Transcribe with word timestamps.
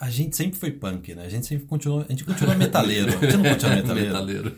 A 0.00 0.08
gente 0.08 0.34
sempre 0.34 0.58
foi 0.58 0.70
punk, 0.70 1.14
né? 1.14 1.26
A 1.26 1.28
gente 1.28 1.44
sempre 1.44 1.66
continua, 1.66 2.06
a 2.08 2.10
gente 2.10 2.24
continua 2.24 2.54
metaleiro. 2.54 3.08
A 3.08 3.20
gente 3.20 3.36
não 3.36 3.50
continua 3.50 3.76
metaleiro. 3.76 4.14
Metaleiro. 4.14 4.56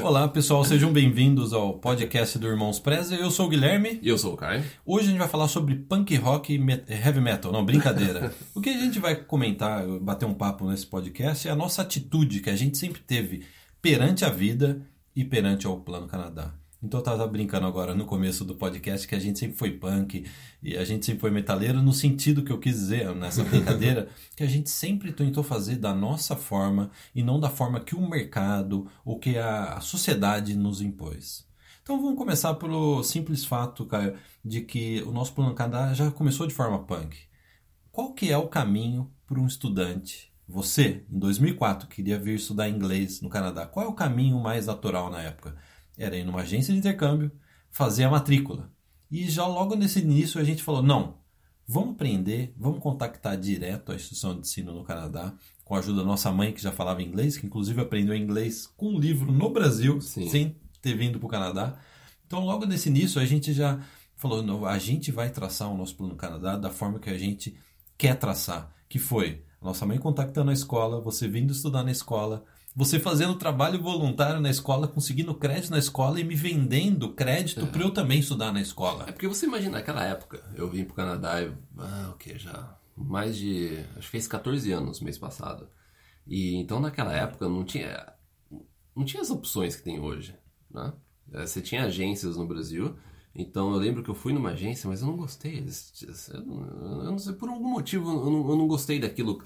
Olá, 0.00 0.28
pessoal, 0.28 0.64
sejam 0.64 0.92
bem-vindos 0.92 1.52
ao 1.52 1.74
podcast 1.80 2.38
do 2.38 2.46
Irmãos 2.46 2.78
Preza. 2.78 3.16
Eu 3.16 3.32
sou 3.32 3.46
o 3.46 3.48
Guilherme. 3.48 3.98
E 4.00 4.08
eu 4.08 4.16
sou 4.16 4.34
o 4.34 4.36
Caio. 4.36 4.62
Hoje 4.86 5.06
a 5.06 5.10
gente 5.10 5.18
vai 5.18 5.26
falar 5.26 5.48
sobre 5.48 5.74
punk 5.74 6.14
rock 6.14 6.54
e 6.54 6.94
heavy 6.94 7.20
metal. 7.20 7.50
Não, 7.50 7.64
brincadeira. 7.64 8.32
o 8.54 8.60
que 8.60 8.70
a 8.70 8.78
gente 8.78 9.00
vai 9.00 9.16
comentar, 9.16 9.84
bater 9.98 10.24
um 10.24 10.34
papo 10.34 10.64
nesse 10.70 10.86
podcast 10.86 11.48
é 11.48 11.50
a 11.50 11.56
nossa 11.56 11.82
atitude 11.82 12.38
que 12.38 12.48
a 12.48 12.54
gente 12.54 12.78
sempre 12.78 13.00
teve 13.00 13.42
perante 13.82 14.24
a 14.24 14.28
vida 14.28 14.86
e 15.16 15.24
perante 15.24 15.66
ao 15.66 15.80
Plano 15.80 16.06
Canadá. 16.06 16.54
Então 16.82 17.00
eu 17.00 17.04
tava 17.04 17.26
brincando 17.26 17.66
agora 17.66 17.94
no 17.94 18.06
começo 18.06 18.42
do 18.42 18.54
podcast 18.54 19.06
que 19.06 19.14
a 19.14 19.18
gente 19.18 19.38
sempre 19.38 19.56
foi 19.56 19.72
punk 19.72 20.24
e 20.62 20.76
a 20.78 20.84
gente 20.84 21.04
sempre 21.04 21.20
foi 21.20 21.30
metaleiro 21.30 21.82
no 21.82 21.92
sentido 21.92 22.42
que 22.42 22.50
eu 22.50 22.58
quis 22.58 22.74
dizer 22.74 23.14
nessa 23.14 23.44
brincadeira, 23.44 24.08
que 24.34 24.42
a 24.42 24.46
gente 24.46 24.70
sempre 24.70 25.12
tentou 25.12 25.44
fazer 25.44 25.76
da 25.76 25.94
nossa 25.94 26.34
forma 26.34 26.90
e 27.14 27.22
não 27.22 27.38
da 27.38 27.50
forma 27.50 27.80
que 27.80 27.94
o 27.94 28.08
mercado 28.08 28.90
ou 29.04 29.18
que 29.18 29.36
a, 29.36 29.74
a 29.74 29.80
sociedade 29.80 30.56
nos 30.56 30.80
impôs. 30.80 31.46
Então 31.82 32.00
vamos 32.00 32.16
começar 32.16 32.54
pelo 32.54 33.02
simples 33.02 33.44
fato, 33.44 33.84
Caio, 33.84 34.14
de 34.42 34.62
que 34.62 35.02
o 35.02 35.12
nosso 35.12 35.34
plano 35.34 35.54
Canadá 35.54 35.92
já 35.92 36.10
começou 36.10 36.46
de 36.46 36.54
forma 36.54 36.78
punk. 36.84 37.14
Qual 37.92 38.14
que 38.14 38.30
é 38.30 38.38
o 38.38 38.48
caminho 38.48 39.10
para 39.26 39.38
um 39.38 39.46
estudante? 39.46 40.32
Você, 40.48 41.04
em 41.10 41.18
2004, 41.18 41.88
queria 41.88 42.18
vir 42.18 42.36
estudar 42.36 42.68
inglês 42.68 43.20
no 43.20 43.28
Canadá. 43.28 43.66
Qual 43.66 43.84
é 43.84 43.88
o 43.88 43.94
caminho 43.94 44.40
mais 44.40 44.66
natural 44.66 45.10
na 45.10 45.20
época? 45.20 45.56
Era 46.00 46.16
ir 46.16 46.24
numa 46.24 46.40
agência 46.40 46.72
de 46.72 46.78
intercâmbio, 46.78 47.30
fazer 47.70 48.04
a 48.04 48.10
matrícula. 48.10 48.72
E 49.10 49.28
já 49.28 49.46
logo 49.46 49.74
nesse 49.74 50.00
início 50.00 50.40
a 50.40 50.44
gente 50.44 50.62
falou: 50.62 50.82
não, 50.82 51.18
vamos 51.66 51.90
aprender, 51.90 52.54
vamos 52.56 52.80
contactar 52.80 53.36
direto 53.36 53.92
a 53.92 53.94
instituição 53.94 54.32
de 54.32 54.40
ensino 54.40 54.72
no 54.72 54.82
Canadá, 54.82 55.34
com 55.62 55.74
a 55.74 55.78
ajuda 55.78 55.98
da 55.98 56.06
nossa 56.06 56.32
mãe, 56.32 56.52
que 56.52 56.62
já 56.62 56.72
falava 56.72 57.02
inglês, 57.02 57.36
que 57.36 57.44
inclusive 57.44 57.82
aprendeu 57.82 58.16
inglês 58.16 58.66
com 58.66 58.94
um 58.94 58.98
livro 58.98 59.30
no 59.30 59.50
Brasil, 59.50 60.00
Sim. 60.00 60.26
sem 60.30 60.56
ter 60.80 60.96
vindo 60.96 61.18
para 61.18 61.26
o 61.26 61.30
Canadá. 61.30 61.76
Então, 62.26 62.46
logo 62.46 62.64
nesse 62.64 62.88
início, 62.88 63.20
a 63.20 63.26
gente 63.26 63.52
já 63.52 63.78
falou: 64.16 64.42
não, 64.42 64.64
a 64.64 64.78
gente 64.78 65.12
vai 65.12 65.28
traçar 65.28 65.70
o 65.70 65.76
nosso 65.76 65.94
plano 65.96 66.14
no 66.14 66.18
Canadá 66.18 66.56
da 66.56 66.70
forma 66.70 66.98
que 66.98 67.10
a 67.10 67.18
gente 67.18 67.54
quer 67.98 68.14
traçar, 68.14 68.74
que 68.88 68.98
foi 68.98 69.44
nossa 69.60 69.84
mãe 69.84 69.98
contactando 69.98 70.50
a 70.50 70.54
escola, 70.54 71.00
você 71.00 71.28
vindo 71.28 71.52
estudar 71.52 71.84
na 71.84 71.90
escola, 71.90 72.42
você 72.74 73.00
fazendo 73.00 73.34
trabalho 73.34 73.82
voluntário 73.82 74.40
na 74.40 74.50
escola, 74.50 74.86
conseguindo 74.86 75.34
crédito 75.34 75.70
na 75.70 75.78
escola 75.78 76.20
e 76.20 76.24
me 76.24 76.34
vendendo 76.34 77.12
crédito 77.12 77.66
para 77.66 77.82
eu 77.82 77.90
também 77.90 78.20
estudar 78.20 78.52
na 78.52 78.60
escola. 78.60 79.04
É 79.08 79.12
porque 79.12 79.26
você 79.28 79.46
imagina 79.46 79.78
naquela 79.78 80.04
época, 80.04 80.42
eu 80.54 80.68
vim 80.68 80.84
pro 80.84 80.94
Canadá 80.94 81.42
e. 81.42 81.52
Ah, 81.78 82.10
o 82.12 82.16
que? 82.16 82.38
Já. 82.38 82.76
Mais 82.96 83.36
de. 83.36 83.78
Acho 83.96 84.06
que 84.06 84.12
fez 84.12 84.28
14 84.28 84.70
anos 84.72 85.00
mês 85.00 85.18
passado. 85.18 85.68
E 86.26 86.56
então 86.56 86.80
naquela 86.80 87.12
época 87.12 87.48
não 87.48 87.64
tinha. 87.64 88.12
Não 88.94 89.04
tinha 89.04 89.22
as 89.22 89.30
opções 89.30 89.74
que 89.76 89.82
tem 89.82 89.98
hoje. 89.98 90.34
Né? 90.70 90.92
É, 91.32 91.46
Você 91.46 91.60
tinha 91.60 91.84
agências 91.84 92.36
no 92.36 92.46
Brasil. 92.46 92.96
Então 93.34 93.72
eu 93.72 93.78
lembro 93.78 94.02
que 94.02 94.10
eu 94.10 94.14
fui 94.14 94.32
numa 94.32 94.50
agência, 94.50 94.88
mas 94.88 95.00
eu 95.00 95.06
não 95.06 95.16
gostei. 95.16 95.64
Eu 96.30 96.44
não, 96.44 97.18
sei, 97.18 97.32
por 97.32 97.48
algum 97.48 97.68
motivo 97.68 98.10
eu 98.10 98.30
não, 98.30 98.50
eu 98.50 98.56
não 98.56 98.66
gostei 98.66 98.98
daquilo, 98.98 99.42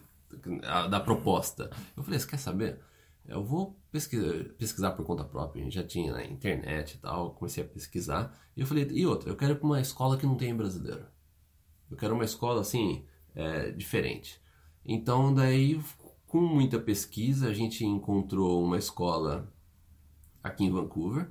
da 0.91 1.01
proposta. 1.01 1.71
Eu 1.97 2.03
falei, 2.03 2.19
você 2.19 2.27
quer 2.27 2.39
saber? 2.39 2.81
Eu 3.27 3.43
vou 3.43 3.79
pesquisar, 3.91 4.45
pesquisar 4.59 4.91
por 4.93 5.05
conta 5.05 5.25
própria. 5.25 5.71
Já 5.71 5.83
tinha 5.83 6.13
na 6.13 6.25
internet 6.25 6.95
e 6.95 6.99
tal. 6.99 7.31
Comecei 7.35 7.65
a 7.65 7.67
pesquisar. 7.67 8.39
E 8.57 8.61
eu 8.61 8.67
falei, 8.67 8.87
e 8.91 9.07
outra, 9.07 9.31
eu 9.31 9.37
quero 9.37 9.53
ir 9.53 9.57
pra 9.57 9.67
uma 9.67 9.81
escola 9.81 10.17
que 10.17 10.27
não 10.27 10.37
tem 10.37 10.55
brasileiro. 10.55 11.07
Eu 11.91 11.97
quero 11.97 12.15
uma 12.15 12.25
escola 12.25 12.61
assim, 12.61 13.05
é, 13.35 13.71
diferente. 13.71 14.41
Então, 14.85 15.33
daí, 15.35 15.81
com 16.27 16.41
muita 16.41 16.79
pesquisa, 16.79 17.49
a 17.49 17.55
gente 17.55 17.85
encontrou 17.85 18.63
uma 18.63 18.77
escola 18.77 19.53
aqui 20.43 20.65
em 20.65 20.71
Vancouver 20.71 21.31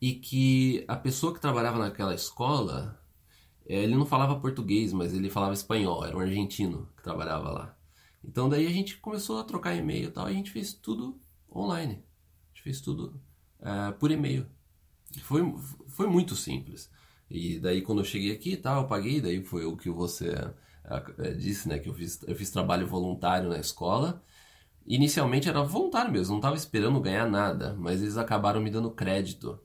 e 0.00 0.14
que 0.14 0.84
a 0.88 0.96
pessoa 0.96 1.32
que 1.32 1.40
trabalhava 1.40 1.78
naquela 1.78 2.12
escola, 2.12 3.00
eh, 3.68 3.84
ele 3.84 3.94
não 3.94 4.04
falava 4.04 4.40
português, 4.40 4.92
mas 4.92 5.14
ele 5.14 5.30
falava 5.30 5.52
espanhol, 5.54 6.04
era 6.04 6.16
um 6.16 6.20
argentino 6.20 6.88
que 6.96 7.04
trabalhava 7.04 7.50
lá. 7.50 7.78
Então 8.24 8.48
daí 8.48 8.66
a 8.66 8.70
gente 8.70 8.96
começou 8.98 9.38
a 9.40 9.44
trocar 9.44 9.74
e-mail 9.74 10.08
e 10.08 10.10
tal, 10.12 10.28
e 10.28 10.32
a 10.32 10.34
gente 10.34 10.50
fez 10.50 10.72
tudo 10.72 11.20
online. 11.54 11.94
A 11.94 12.48
gente 12.48 12.62
fez 12.62 12.80
tudo 12.80 13.20
eh, 13.60 13.92
por 13.98 14.10
e-mail. 14.10 14.46
Foi, 15.22 15.42
foi 15.88 16.06
muito 16.06 16.34
simples. 16.36 16.90
E 17.30 17.58
daí 17.58 17.82
quando 17.82 18.00
eu 18.00 18.04
cheguei 18.04 18.32
aqui 18.32 18.52
e 18.52 18.56
tal, 18.56 18.82
eu 18.82 18.88
paguei, 18.88 19.20
daí 19.20 19.42
foi 19.42 19.64
o 19.64 19.76
que 19.76 19.90
você 19.90 20.32
eh, 21.18 21.32
disse, 21.34 21.68
né, 21.68 21.78
que 21.78 21.88
eu 21.88 21.94
fiz, 21.94 22.22
eu 22.26 22.36
fiz 22.36 22.50
trabalho 22.50 22.86
voluntário 22.86 23.48
na 23.48 23.58
escola. 23.58 24.22
Inicialmente 24.86 25.48
era 25.48 25.62
voluntário 25.62 26.12
mesmo, 26.12 26.32
não 26.32 26.38
estava 26.40 26.56
esperando 26.56 27.00
ganhar 27.00 27.28
nada, 27.30 27.74
mas 27.78 28.02
eles 28.02 28.16
acabaram 28.16 28.60
me 28.60 28.70
dando 28.70 28.90
crédito 28.90 29.60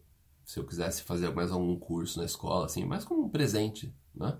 se 0.45 0.59
eu 0.59 0.65
quisesse 0.65 1.03
fazer 1.03 1.29
mais 1.33 1.51
algum 1.51 1.77
curso 1.77 2.19
na 2.19 2.25
escola, 2.25 2.65
assim, 2.65 2.85
mais 2.85 3.03
como 3.03 3.25
um 3.25 3.29
presente, 3.29 3.93
né? 4.15 4.37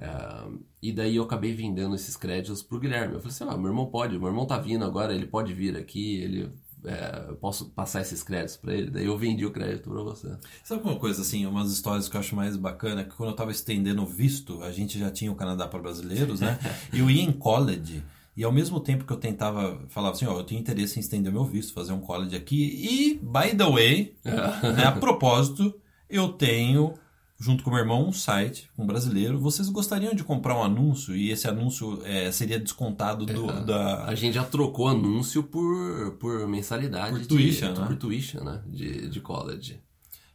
É, 0.00 0.48
e 0.82 0.92
daí 0.92 1.16
eu 1.16 1.24
acabei 1.24 1.54
vendendo 1.54 1.94
esses 1.94 2.16
créditos 2.16 2.62
pro 2.62 2.78
Guilherme. 2.78 3.14
Eu 3.14 3.20
falei 3.20 3.34
assim, 3.34 3.44
ah, 3.48 3.56
meu 3.56 3.68
irmão 3.68 3.86
pode, 3.86 4.18
meu 4.18 4.28
irmão 4.28 4.46
tá 4.46 4.58
vindo 4.58 4.84
agora, 4.84 5.14
ele 5.14 5.26
pode 5.26 5.52
vir 5.52 5.76
aqui, 5.76 6.16
ele, 6.16 6.50
é, 6.84 7.26
eu 7.28 7.36
posso 7.36 7.70
passar 7.70 8.02
esses 8.02 8.22
créditos 8.22 8.56
para 8.56 8.74
ele. 8.74 8.90
Daí 8.90 9.06
eu 9.06 9.16
vendi 9.16 9.44
o 9.44 9.50
crédito 9.50 9.90
para 9.90 10.02
você. 10.02 10.36
Sabe 10.62 10.82
uma 10.82 10.96
coisa 10.96 11.22
assim, 11.22 11.46
umas 11.46 11.72
histórias 11.72 12.08
que 12.08 12.16
eu 12.16 12.20
acho 12.20 12.36
mais 12.36 12.56
bacana, 12.56 13.04
que 13.04 13.16
quando 13.16 13.30
eu 13.30 13.36
tava 13.36 13.50
estendendo 13.50 14.02
o 14.02 14.06
visto, 14.06 14.62
a 14.62 14.70
gente 14.70 14.98
já 14.98 15.10
tinha 15.10 15.32
o 15.32 15.36
Canadá 15.36 15.66
para 15.66 15.80
brasileiros, 15.80 16.40
né? 16.40 16.58
Eu 16.92 17.10
ia 17.10 17.22
em 17.22 17.32
college, 17.32 18.02
e 18.36 18.44
ao 18.44 18.52
mesmo 18.52 18.78
tempo 18.78 19.04
que 19.04 19.12
eu 19.12 19.16
tentava, 19.16 19.80
falava 19.88 20.14
assim, 20.14 20.26
ó, 20.26 20.38
eu 20.38 20.44
tenho 20.44 20.60
interesse 20.60 20.98
em 20.98 21.00
estender 21.00 21.32
meu 21.32 21.44
visto, 21.44 21.72
fazer 21.72 21.92
um 21.92 22.00
college 22.00 22.36
aqui, 22.36 22.54
e, 22.54 23.14
by 23.14 23.56
the 23.56 23.64
way, 23.64 24.14
né, 24.22 24.84
a 24.84 24.92
propósito, 24.92 25.74
eu 26.08 26.28
tenho, 26.28 26.92
junto 27.38 27.62
com 27.62 27.70
meu 27.70 27.78
irmão, 27.80 28.08
um 28.08 28.12
site, 28.12 28.70
um 28.78 28.86
brasileiro, 28.86 29.38
vocês 29.38 29.68
gostariam 29.68 30.14
de 30.14 30.24
comprar 30.24 30.56
um 30.58 30.62
anúncio, 30.62 31.14
e 31.14 31.30
esse 31.30 31.46
anúncio 31.46 32.00
é, 32.04 32.32
seria 32.32 32.58
descontado 32.58 33.26
do, 33.26 33.46
da... 33.64 34.04
A 34.04 34.14
gente 34.14 34.34
já 34.34 34.44
trocou 34.44 34.88
anúncio 34.88 35.42
por, 35.42 36.12
por 36.18 36.46
mensalidade. 36.48 37.10
Por 37.10 37.20
de- 37.20 37.28
tuition, 37.28 37.72
né? 37.74 37.86
Por 37.86 37.96
tuition, 37.96 38.42
né? 38.44 38.62
De, 38.66 39.08
de 39.08 39.20
college. 39.20 39.80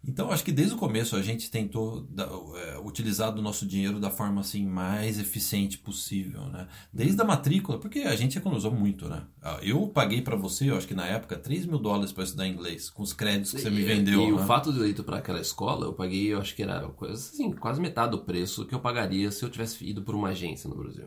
Então, 0.03 0.31
acho 0.31 0.43
que 0.43 0.51
desde 0.51 0.73
o 0.73 0.77
começo 0.77 1.15
a 1.15 1.21
gente 1.21 1.51
tentou 1.51 2.01
da- 2.09 2.27
é, 2.55 2.79
utilizar 2.79 3.31
do 3.31 3.39
nosso 3.41 3.67
dinheiro 3.67 3.99
da 3.99 4.09
forma 4.09 4.41
assim 4.41 4.65
mais 4.65 5.19
eficiente 5.19 5.77
possível, 5.77 6.45
né? 6.47 6.67
Desde 6.91 7.21
a 7.21 7.23
matrícula, 7.23 7.77
porque 7.77 7.99
a 7.99 8.15
gente 8.15 8.35
economizou 8.37 8.71
muito, 8.71 9.07
né? 9.07 9.23
Ah, 9.41 9.59
Eu 9.61 9.87
paguei 9.87 10.21
para 10.21 10.35
você, 10.35 10.71
eu 10.71 10.75
acho 10.77 10.87
que 10.87 10.95
na 10.95 11.05
época, 11.05 11.37
3 11.37 11.65
mil 11.67 11.77
dólares 11.77 12.11
para 12.11 12.23
estudar 12.23 12.47
inglês, 12.47 12.89
com 12.89 13.03
os 13.03 13.13
créditos 13.13 13.51
que 13.51 13.59
você 13.61 13.69
me 13.69 13.81
E- 13.81 13.85
vendeu. 13.85 14.21
E 14.21 14.31
né? 14.31 14.41
o 14.41 14.47
fato 14.47 14.73
de 14.73 14.79
eu 14.79 14.87
ir 14.87 14.95
para 15.03 15.17
aquela 15.17 15.39
escola, 15.39 15.85
eu 15.85 15.93
paguei, 15.93 16.33
eu 16.33 16.39
acho 16.39 16.55
que 16.55 16.63
era 16.63 16.81
coisa 16.89 17.13
assim, 17.13 17.51
quase 17.51 17.79
metade 17.79 18.11
do 18.11 18.19
preço 18.23 18.65
que 18.65 18.73
eu 18.73 18.79
pagaria 18.79 19.31
se 19.31 19.43
eu 19.45 19.49
tivesse 19.51 19.85
ido 19.87 20.01
por 20.01 20.15
uma 20.15 20.29
agência 20.29 20.67
no 20.67 20.75
Brasil. 20.75 21.05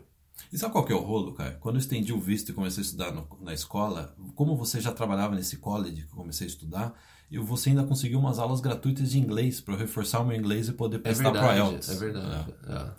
E 0.52 0.58
sabe 0.58 0.72
qual 0.72 0.84
que 0.84 0.92
é 0.92 0.96
o 0.96 1.00
rolo, 1.00 1.32
cara? 1.32 1.56
Quando 1.60 1.76
eu 1.76 1.80
estendi 1.80 2.12
o 2.12 2.20
visto 2.20 2.50
e 2.50 2.52
comecei 2.54 2.80
a 2.82 2.86
estudar 2.86 3.12
no- 3.12 3.26
na 3.40 3.52
escola, 3.54 4.14
como 4.36 4.56
você 4.56 4.80
já 4.80 4.92
trabalhava 4.92 5.34
nesse 5.34 5.56
college 5.56 6.02
que 6.02 6.12
eu 6.12 6.16
comecei 6.16 6.46
a 6.46 6.50
estudar, 6.50 6.94
eu, 7.30 7.42
você 7.44 7.70
ainda 7.70 7.84
conseguiu 7.84 8.18
umas 8.18 8.38
aulas 8.38 8.60
gratuitas 8.60 9.10
de 9.10 9.18
inglês 9.18 9.60
para 9.60 9.74
eu 9.74 9.78
reforçar 9.78 10.20
o 10.20 10.26
meu 10.26 10.36
inglês 10.36 10.68
e 10.68 10.72
poder 10.72 10.96
É 10.96 11.00
prestar 11.00 11.30
pro 11.30 11.40
verdade, 11.40 11.58
IELTS. 11.58 11.88
é 11.88 11.94
verdade. 11.94 12.54
é. 12.68 12.90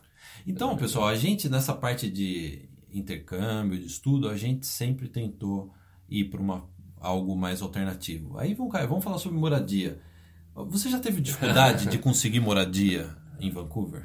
Então, 0.47 0.75
pessoal, 0.77 1.07
a 1.07 1.15
gente 1.15 1.49
nessa 1.49 1.73
parte 1.73 2.09
de 2.09 2.67
intercâmbio, 2.93 3.79
de 3.79 3.85
estudo, 3.87 4.29
a 4.29 4.37
gente 4.37 4.65
sempre 4.67 5.07
tentou 5.07 5.73
ir 6.09 6.25
para 6.25 6.39
uma 6.41 6.63
algo 6.99 7.35
mais 7.35 7.61
alternativo. 7.61 8.37
Aí 8.37 8.53
vamos, 8.53 8.71
Caio, 8.71 8.87
vamos 8.87 9.03
falar 9.03 9.17
sobre 9.17 9.37
moradia. 9.37 9.99
Você 10.55 10.89
já 10.89 10.99
teve 10.99 11.21
dificuldade 11.21 11.87
de 11.87 11.97
conseguir 11.99 12.39
moradia 12.39 13.15
em 13.39 13.49
Vancouver? 13.51 14.03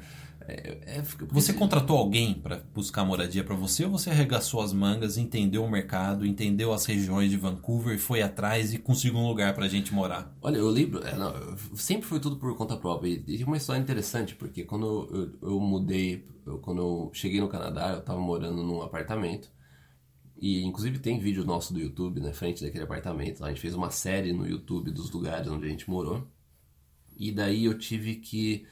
É, 0.53 0.97
é, 0.97 1.03
fica- 1.03 1.25
Você 1.31 1.53
contratou 1.53 1.97
alguém 1.97 2.33
para 2.33 2.57
buscar 2.73 3.05
moradia 3.05 3.43
para 3.43 3.55
você 3.55 3.85
ou 3.85 3.91
você 3.91 4.09
arregaçou 4.09 4.61
as 4.61 4.73
mangas, 4.73 5.17
entendeu 5.17 5.63
o 5.63 5.69
mercado, 5.69 6.25
entendeu 6.25 6.73
as 6.73 6.85
regiões 6.85 7.31
de 7.31 7.37
Vancouver, 7.37 7.97
foi 7.97 8.21
atrás 8.21 8.73
e 8.73 8.77
conseguiu 8.77 9.17
um 9.19 9.27
lugar 9.27 9.53
para 9.53 9.65
a 9.65 9.69
gente 9.69 9.93
morar? 9.93 10.35
Olha, 10.41 10.57
eu 10.57 10.69
lembro, 10.69 11.01
é, 11.07 11.15
não, 11.15 11.33
sempre 11.75 12.05
foi 12.05 12.19
tudo 12.19 12.35
por 12.35 12.55
conta 12.57 12.75
própria. 12.75 13.09
E 13.09 13.19
tem 13.19 13.43
uma 13.45 13.55
história 13.57 13.79
interessante, 13.81 14.35
porque 14.35 14.63
quando 14.65 15.37
eu, 15.41 15.49
eu 15.51 15.59
mudei, 15.59 16.27
eu- 16.45 16.59
quando 16.59 16.81
eu 16.81 17.11
cheguei 17.13 17.39
no 17.39 17.47
Canadá, 17.47 17.93
eu 17.93 18.01
tava 18.01 18.19
morando 18.19 18.61
num 18.61 18.81
apartamento. 18.81 19.49
E 20.37 20.63
inclusive 20.63 20.99
tem 20.99 21.19
vídeo 21.19 21.45
nosso 21.45 21.73
do 21.73 21.79
YouTube 21.79 22.19
na 22.19 22.33
frente 22.33 22.63
daquele 22.63 22.83
apartamento. 22.83 23.45
A 23.45 23.49
gente 23.49 23.61
fez 23.61 23.75
uma 23.75 23.91
série 23.91 24.33
no 24.33 24.45
YouTube 24.47 24.91
dos 24.91 25.11
lugares 25.11 25.47
onde 25.47 25.65
a 25.67 25.69
gente 25.69 25.89
morou. 25.89 26.27
E 27.15 27.31
daí 27.31 27.65
eu 27.65 27.77
tive 27.77 28.15
que 28.15 28.65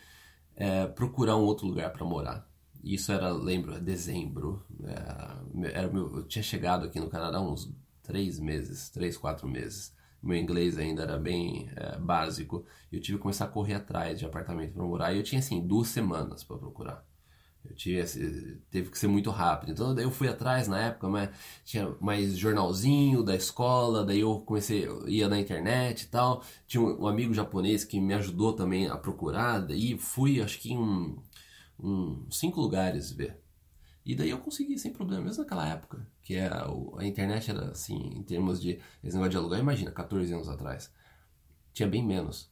é, 0.60 0.86
procurar 0.86 1.38
um 1.38 1.44
outro 1.44 1.66
lugar 1.66 1.92
para 1.92 2.06
morar. 2.06 2.48
Isso 2.84 3.12
era, 3.12 3.32
lembro, 3.32 3.80
dezembro. 3.80 4.64
É, 4.84 5.70
era 5.74 5.88
meu, 5.92 6.18
eu 6.18 6.28
tinha 6.28 6.44
chegado 6.44 6.86
aqui 6.86 7.00
no 7.00 7.10
Canadá 7.10 7.42
uns 7.42 7.74
três 8.04 8.40
meses, 8.40 8.90
três, 8.90 9.18
quatro 9.18 9.48
meses. 9.48 9.96
Meu 10.22 10.38
inglês 10.38 10.78
ainda 10.78 11.04
era 11.04 11.18
bem 11.18 11.70
é, 11.76 11.98
básico. 11.98 12.66
Eu 12.92 13.00
tive 13.00 13.18
que 13.18 13.22
começar 13.22 13.46
a 13.46 13.50
correr 13.50 13.76
atrás 13.76 14.20
de 14.20 14.26
apartamento 14.26 14.74
para 14.74 14.84
morar. 14.84 15.14
E 15.14 15.18
eu 15.18 15.24
tinha, 15.24 15.40
assim, 15.40 15.66
duas 15.66 15.88
semanas 15.88 16.44
para 16.44 16.58
procurar. 16.58 17.06
Eu 17.66 17.76
tive, 17.76 18.04
teve 18.72 18.90
que 18.90 18.98
ser 18.98 19.08
muito 19.08 19.30
rápido. 19.30 19.72
Então 19.72 19.94
daí 19.94 20.06
eu 20.06 20.12
fui 20.12 20.28
atrás 20.28 20.68
na 20.68 20.80
época, 20.80 21.10
mas 21.10 21.30
tinha 21.66 21.94
mais 22.00 22.38
jornalzinho 22.38 23.24
da 23.24 23.36
escola, 23.36 24.06
daí 24.06 24.22
eu 24.22 24.40
comecei, 24.42 24.88
ia 25.08 25.28
na 25.28 25.40
internet 25.40 26.04
e 26.04 26.08
tal. 26.08 26.44
Tinha 26.68 26.82
um, 26.82 27.04
um 27.04 27.08
amigo 27.08 27.34
japonês 27.34 27.84
que 27.84 28.00
me 28.00 28.14
ajudou 28.14 28.54
também 28.54 28.88
a 28.88 28.98
procurar, 28.98 29.60
daí 29.60 29.98
fui 29.98 30.42
acho 30.42 30.60
que 30.60 30.72
em 30.74 30.78
um, 30.78 31.18
um, 31.80 32.28
cinco 32.32 32.62
lugares 32.62 33.12
ver. 33.12 33.38
E 34.06 34.16
daí 34.16 34.30
eu 34.30 34.40
consegui 34.40 34.78
sem 34.80 34.92
problema, 34.92 35.26
mesmo 35.26 35.44
naquela 35.44 35.68
época, 35.68 36.08
que 36.22 36.38
a, 36.38 36.46
é 36.46 37.04
a 37.04 37.06
internet 37.06 37.52
era 37.52 37.72
assim, 37.72 37.98
em 38.16 38.24
termos 38.24 38.62
de 38.62 38.80
esse 39.04 39.14
negócio 39.14 39.32
de 39.32 39.38
alugar, 39.38 39.60
imagina, 39.60 39.92
14 39.92 40.34
anos 40.34 40.50
atrás. 40.50 40.92
Tinha 41.74 41.88
bem 41.88 42.04
menos. 42.06 42.50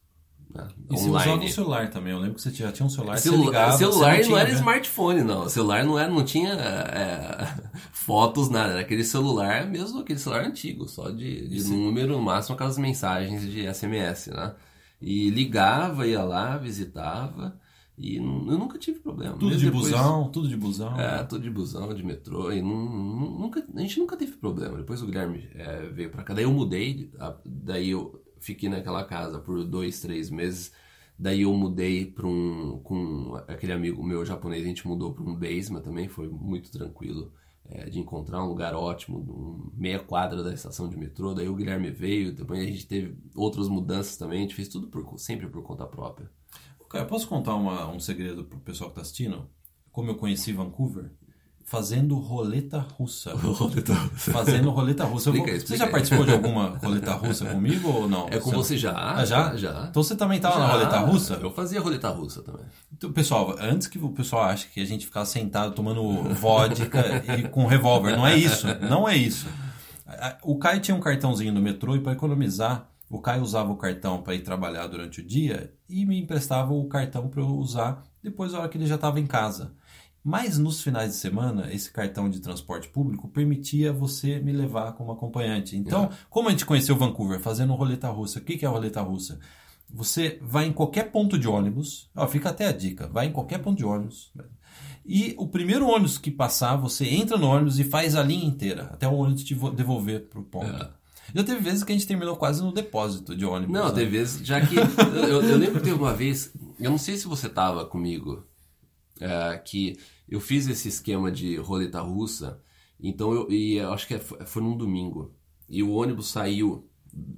Né? 0.58 0.68
E 0.90 0.96
você 0.96 1.08
usava 1.08 1.44
o 1.44 1.48
celular 1.48 1.90
também. 1.90 2.12
Eu 2.12 2.18
lembro 2.18 2.34
que 2.34 2.42
você 2.42 2.50
já 2.50 2.72
tinha 2.72 2.86
um 2.86 2.90
celular, 2.90 3.16
Celu 3.18 3.44
ligava, 3.44 3.76
celular 3.76 4.18
não, 4.20 4.30
não, 4.30 4.38
era 4.38 4.50
smartphone, 4.50 5.22
não. 5.22 5.42
O 5.44 5.48
celular 5.48 5.84
não, 5.84 5.98
era, 5.98 6.10
não 6.10 6.24
tinha 6.24 6.52
é, 6.52 7.48
fotos, 7.92 8.50
nada. 8.50 8.72
Era 8.72 8.80
aquele 8.80 9.04
celular 9.04 9.66
mesmo, 9.66 10.00
aquele 10.00 10.18
celular 10.18 10.44
antigo, 10.44 10.88
só 10.88 11.10
de, 11.10 11.48
de 11.48 11.64
número, 11.64 12.12
no 12.12 12.22
máximo 12.22 12.54
aquelas 12.54 12.78
mensagens 12.78 13.42
de 13.42 13.72
SMS, 13.72 14.28
né? 14.28 14.54
E 15.00 15.30
ligava, 15.30 16.06
ia 16.06 16.22
lá, 16.24 16.56
visitava. 16.56 17.56
E 17.96 18.16
eu 18.16 18.22
nunca 18.22 18.78
tive 18.78 19.00
problema. 19.00 19.34
Tudo 19.34 19.46
Mesmo 19.46 19.58
de 19.58 19.66
depois, 19.66 19.90
busão, 19.90 20.30
tudo 20.30 20.48
de 20.48 20.56
busão. 20.56 21.00
É, 21.00 21.24
tudo 21.24 21.42
de 21.42 21.50
busão, 21.50 21.92
de 21.92 22.04
metrô. 22.04 22.52
E 22.52 22.62
não, 22.62 22.70
nunca, 22.70 23.64
a 23.74 23.80
gente 23.80 23.98
nunca 23.98 24.16
teve 24.16 24.32
problema. 24.32 24.76
Depois 24.76 25.02
o 25.02 25.06
Guilherme 25.06 25.48
é, 25.54 25.88
veio 25.88 26.10
pra 26.10 26.22
cá. 26.22 26.32
Daí 26.32 26.44
eu 26.44 26.52
mudei, 26.52 27.10
daí 27.44 27.90
eu 27.90 28.22
fiquei 28.40 28.68
naquela 28.68 29.04
casa 29.04 29.38
por 29.38 29.64
dois, 29.64 30.00
três 30.00 30.30
meses. 30.30 30.72
Daí 31.18 31.42
eu 31.42 31.52
mudei 31.52 32.06
para 32.06 32.26
um. 32.26 32.80
com 32.82 33.34
aquele 33.48 33.72
amigo 33.72 34.02
meu 34.04 34.24
japonês, 34.24 34.64
a 34.64 34.68
gente 34.68 34.86
mudou 34.86 35.12
para 35.12 35.24
um 35.24 35.34
basement 35.34 35.82
também, 35.82 36.08
foi 36.08 36.28
muito 36.28 36.70
tranquilo 36.70 37.32
é, 37.70 37.90
de 37.90 37.98
encontrar 37.98 38.42
um 38.42 38.48
lugar 38.48 38.74
ótimo, 38.74 39.18
um 39.18 39.72
meia 39.76 39.98
quadra 39.98 40.42
da 40.42 40.54
estação 40.54 40.88
de 40.88 40.96
metrô. 40.96 41.34
Daí 41.34 41.48
o 41.48 41.54
Guilherme 41.54 41.90
veio, 41.90 42.32
depois 42.32 42.60
a 42.60 42.64
gente 42.64 42.86
teve 42.86 43.16
outras 43.34 43.68
mudanças 43.68 44.16
também, 44.16 44.38
a 44.38 44.42
gente 44.42 44.54
fez 44.54 44.68
tudo 44.68 44.88
por, 44.88 45.18
sempre 45.18 45.48
por 45.48 45.62
conta 45.62 45.86
própria. 45.86 46.30
Cara, 46.88 47.04
posso 47.04 47.28
contar 47.28 47.54
uma, 47.54 47.86
um 47.90 48.00
segredo 48.00 48.44
pro 48.44 48.58
pessoal 48.60 48.88
que 48.88 48.96
tá 48.96 49.02
assistindo? 49.02 49.46
Como 49.92 50.10
eu 50.10 50.14
conheci 50.14 50.52
Vancouver? 50.52 51.10
Fazendo 51.68 52.16
roleta 52.16 52.78
russa. 52.78 53.34
roleta 53.36 53.92
russa. 53.92 54.32
Fazendo 54.32 54.70
roleta 54.70 55.04
russa. 55.04 55.28
Explica, 55.28 55.52
vou... 55.52 55.60
Você 55.60 55.76
já 55.76 55.86
participou 55.86 56.24
de 56.24 56.32
alguma 56.32 56.78
roleta 56.78 57.12
russa 57.12 57.44
comigo 57.44 57.88
ou 57.90 58.08
não? 58.08 58.26
É 58.30 58.38
com 58.38 58.50
você, 58.50 58.74
você 58.74 58.78
já. 58.78 58.94
Ah, 58.96 59.22
já? 59.22 59.54
Já. 59.54 59.86
Então 59.90 60.02
você 60.02 60.16
também 60.16 60.38
estava 60.38 60.58
na 60.58 60.66
roleta 60.66 60.98
russa? 61.00 61.34
Eu 61.34 61.52
fazia 61.52 61.78
roleta 61.78 62.08
russa 62.08 62.42
também. 62.42 62.64
Então, 62.90 63.12
pessoal, 63.12 63.54
antes 63.60 63.86
que 63.86 63.98
o 63.98 64.08
pessoal 64.08 64.44
ache 64.44 64.68
que 64.72 64.80
a 64.80 64.86
gente 64.86 65.04
ficava 65.04 65.26
sentado 65.26 65.74
tomando 65.74 66.34
vodka 66.34 67.22
e 67.36 67.46
com 67.48 67.66
revólver, 67.66 68.16
não 68.16 68.26
é 68.26 68.34
isso. 68.34 68.66
Não 68.88 69.06
é 69.06 69.14
isso. 69.14 69.46
O 70.42 70.56
Caio 70.56 70.80
tinha 70.80 70.96
um 70.96 71.00
cartãozinho 71.00 71.52
no 71.52 71.60
metrô 71.60 71.94
e 71.94 72.00
para 72.00 72.12
economizar, 72.12 72.88
o 73.10 73.20
Caio 73.20 73.42
usava 73.42 73.70
o 73.70 73.76
cartão 73.76 74.22
para 74.22 74.34
ir 74.34 74.40
trabalhar 74.40 74.86
durante 74.86 75.20
o 75.20 75.26
dia 75.26 75.70
e 75.86 76.06
me 76.06 76.18
emprestava 76.18 76.72
o 76.72 76.88
cartão 76.88 77.28
para 77.28 77.42
eu 77.42 77.48
usar 77.48 78.02
depois 78.22 78.52
da 78.52 78.60
hora 78.60 78.68
que 78.70 78.78
ele 78.78 78.86
já 78.86 78.94
estava 78.94 79.20
em 79.20 79.26
casa. 79.26 79.72
Mas 80.28 80.58
nos 80.58 80.82
finais 80.82 81.12
de 81.12 81.16
semana, 81.16 81.72
esse 81.72 81.90
cartão 81.90 82.28
de 82.28 82.38
transporte 82.38 82.86
público 82.86 83.26
permitia 83.28 83.94
você 83.94 84.38
me 84.38 84.52
levar 84.52 84.92
como 84.92 85.10
acompanhante. 85.10 85.74
Então, 85.74 86.10
como 86.28 86.48
a 86.48 86.50
gente 86.50 86.66
conheceu 86.66 86.94
Vancouver 86.94 87.40
fazendo 87.40 87.74
roleta 87.74 88.10
russa, 88.10 88.38
o 88.38 88.42
que 88.42 88.62
é 88.62 88.68
a 88.68 88.70
roleta 88.70 89.00
russa? 89.00 89.40
Você 89.88 90.38
vai 90.42 90.66
em 90.66 90.72
qualquer 90.74 91.04
ponto 91.10 91.38
de 91.38 91.48
ônibus, 91.48 92.10
ó, 92.14 92.26
fica 92.26 92.50
até 92.50 92.66
a 92.66 92.72
dica, 92.72 93.08
vai 93.08 93.28
em 93.28 93.32
qualquer 93.32 93.56
ponto 93.56 93.78
de 93.78 93.86
ônibus. 93.86 94.30
E 95.02 95.34
o 95.38 95.48
primeiro 95.48 95.88
ônibus 95.88 96.18
que 96.18 96.30
passar, 96.30 96.76
você 96.76 97.06
entra 97.06 97.38
no 97.38 97.46
ônibus 97.46 97.78
e 97.78 97.84
faz 97.84 98.14
a 98.14 98.22
linha 98.22 98.44
inteira, 98.44 98.90
até 98.92 99.08
o 99.08 99.14
ônibus 99.14 99.44
te 99.44 99.54
devolver 99.54 100.28
para 100.28 100.40
o 100.40 100.44
ponto. 100.44 100.66
É. 100.66 100.90
Já 101.34 101.42
teve 101.42 101.60
vezes 101.60 101.82
que 101.82 101.92
a 101.92 101.94
gente 101.94 102.06
terminou 102.06 102.36
quase 102.36 102.62
no 102.62 102.70
depósito 102.70 103.34
de 103.34 103.46
ônibus. 103.46 103.74
Não, 103.74 103.88
né? 103.88 103.94
teve 103.94 104.10
vezes, 104.10 104.46
já 104.46 104.60
que. 104.60 104.76
eu, 104.76 105.42
eu, 105.42 105.56
lembro 105.56 105.80
que 105.80 105.84
teve 105.84 105.98
uma 105.98 106.12
vez, 106.12 106.52
eu 106.78 106.90
não 106.90 106.98
sei 106.98 107.16
se 107.16 107.26
você 107.26 107.46
estava 107.46 107.86
comigo, 107.86 108.46
é, 109.20 109.58
que 109.58 109.98
eu 110.28 110.40
fiz 110.40 110.66
esse 110.68 110.88
esquema 110.88 111.30
de 111.30 111.56
roleta 111.56 112.00
russa, 112.00 112.60
então 113.00 113.32
eu, 113.32 113.50
e 113.50 113.76
eu 113.76 113.92
acho 113.92 114.06
que 114.06 114.14
é, 114.14 114.18
foi 114.18 114.62
num 114.62 114.76
domingo. 114.76 115.34
E 115.68 115.82
o 115.82 115.92
ônibus 115.92 116.28
saiu 116.28 116.88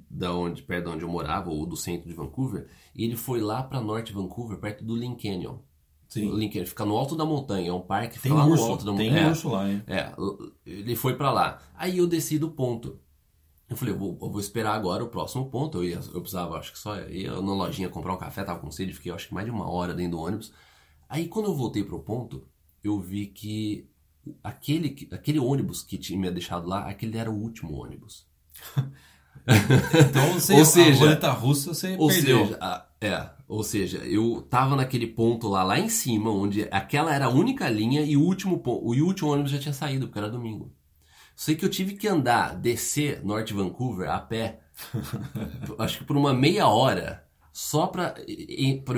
da 0.09 0.33
onde, 0.33 0.61
perto 0.63 0.85
de 0.85 0.91
onde 0.91 1.03
eu 1.03 1.09
morava, 1.09 1.49
ou 1.49 1.65
do 1.65 1.75
centro 1.75 2.07
de 2.07 2.13
Vancouver, 2.13 2.67
e 2.95 3.03
ele 3.03 3.15
foi 3.15 3.39
lá 3.39 3.63
para 3.63 3.81
norte 3.81 4.13
Vancouver, 4.13 4.57
perto 4.57 4.83
do 4.83 4.95
Lynn 4.95 5.15
Canyon. 5.15 5.57
Sim. 6.07 6.29
O 6.29 6.33
Canyon 6.33 6.65
fica 6.65 6.85
no 6.85 6.97
alto 6.97 7.15
da 7.15 7.23
montanha, 7.23 7.69
é 7.69 7.73
um 7.73 7.81
parque 7.81 8.19
fica 8.19 8.35
tem 8.35 8.37
lá 8.37 8.45
urso, 8.45 8.65
no 8.65 8.71
alto 8.71 8.85
da 8.85 8.91
montanha. 8.91 9.13
Tem 9.13 9.23
é, 9.23 9.27
urso 9.29 9.49
lá, 9.49 9.69
hein? 9.69 9.83
É, 9.87 10.11
ele 10.65 10.95
foi 10.95 11.15
para 11.15 11.31
lá. 11.31 11.59
Aí 11.73 11.97
eu 11.97 12.07
desci 12.07 12.37
do 12.37 12.51
ponto. 12.51 12.99
Eu 13.69 13.77
falei, 13.77 13.93
eu 13.93 13.97
vou, 13.97 14.17
eu 14.21 14.29
vou, 14.29 14.41
esperar 14.41 14.75
agora 14.75 15.01
o 15.01 15.07
próximo 15.07 15.49
ponto. 15.49 15.77
Eu, 15.77 15.85
ia, 15.85 16.01
eu 16.13 16.19
precisava, 16.19 16.57
acho 16.57 16.73
que 16.73 16.79
só 16.79 16.99
ia 17.07 17.31
na 17.31 17.53
lojinha 17.53 17.87
comprar 17.87 18.13
um 18.13 18.17
café, 18.17 18.43
tava 18.43 18.59
com 18.59 18.69
sede, 18.69 18.91
fiquei 18.91 19.09
acho 19.13 19.29
que 19.29 19.33
mais 19.33 19.45
de 19.45 19.51
uma 19.51 19.71
hora 19.71 19.93
dentro 19.93 20.17
do 20.17 20.19
ônibus. 20.19 20.51
Aí 21.11 21.27
quando 21.27 21.47
eu 21.47 21.53
voltei 21.53 21.83
pro 21.83 21.99
ponto, 21.99 22.47
eu 22.81 22.97
vi 22.97 23.25
que 23.25 23.85
aquele, 24.41 25.09
aquele 25.11 25.39
ônibus 25.39 25.83
que 25.83 25.97
tinha 25.97 26.17
me 26.17 26.31
deixado 26.31 26.65
lá, 26.65 26.87
aquele 26.87 27.17
era 27.17 27.29
o 27.29 27.35
último 27.35 27.75
ônibus. 27.75 28.25
então 29.45 30.33
você, 30.33 30.53
ou 30.53 30.63
seja, 30.63 31.03
a 31.03 31.05
roleta 31.05 31.31
russa 31.31 31.73
você 31.73 31.97
ou 31.99 32.07
perdeu. 32.07 32.45
Seja, 32.45 32.57
a, 32.61 32.85
é, 33.01 33.29
ou 33.45 33.61
seja, 33.61 33.97
eu 34.05 34.41
tava 34.49 34.77
naquele 34.77 35.05
ponto 35.05 35.49
lá, 35.49 35.63
lá 35.63 35.77
em 35.77 35.89
cima, 35.89 36.31
onde 36.31 36.65
aquela 36.71 37.13
era 37.13 37.25
a 37.25 37.29
única 37.29 37.67
linha 37.67 38.03
e 38.03 38.15
o 38.15 38.21
último, 38.21 38.61
o 38.65 38.95
último 38.95 39.33
ônibus 39.33 39.51
já 39.51 39.59
tinha 39.59 39.73
saído, 39.73 40.07
porque 40.07 40.19
era 40.19 40.29
domingo. 40.29 40.73
Sei 41.35 41.55
que 41.55 41.65
eu 41.65 41.69
tive 41.69 41.95
que 41.95 42.07
andar, 42.07 42.55
descer 42.55 43.21
Norte 43.21 43.53
Vancouver 43.53 44.09
a 44.09 44.19
pé, 44.19 44.61
acho 45.77 45.97
que 45.97 46.05
por 46.05 46.15
uma 46.15 46.33
meia 46.33 46.69
hora, 46.69 47.27
só 47.51 47.87
para 47.87 48.15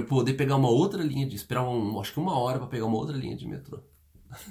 poder 0.08 0.34
pegar 0.34 0.56
uma 0.56 0.70
outra 0.70 1.04
linha 1.04 1.28
de 1.28 1.36
esperar 1.36 1.64
um, 1.64 2.00
acho 2.00 2.14
que 2.14 2.20
uma 2.20 2.38
hora 2.38 2.60
para 2.60 2.68
pegar 2.68 2.86
uma 2.86 2.98
outra 2.98 3.18
linha 3.18 3.36
de 3.36 3.48
metrô. 3.48 3.80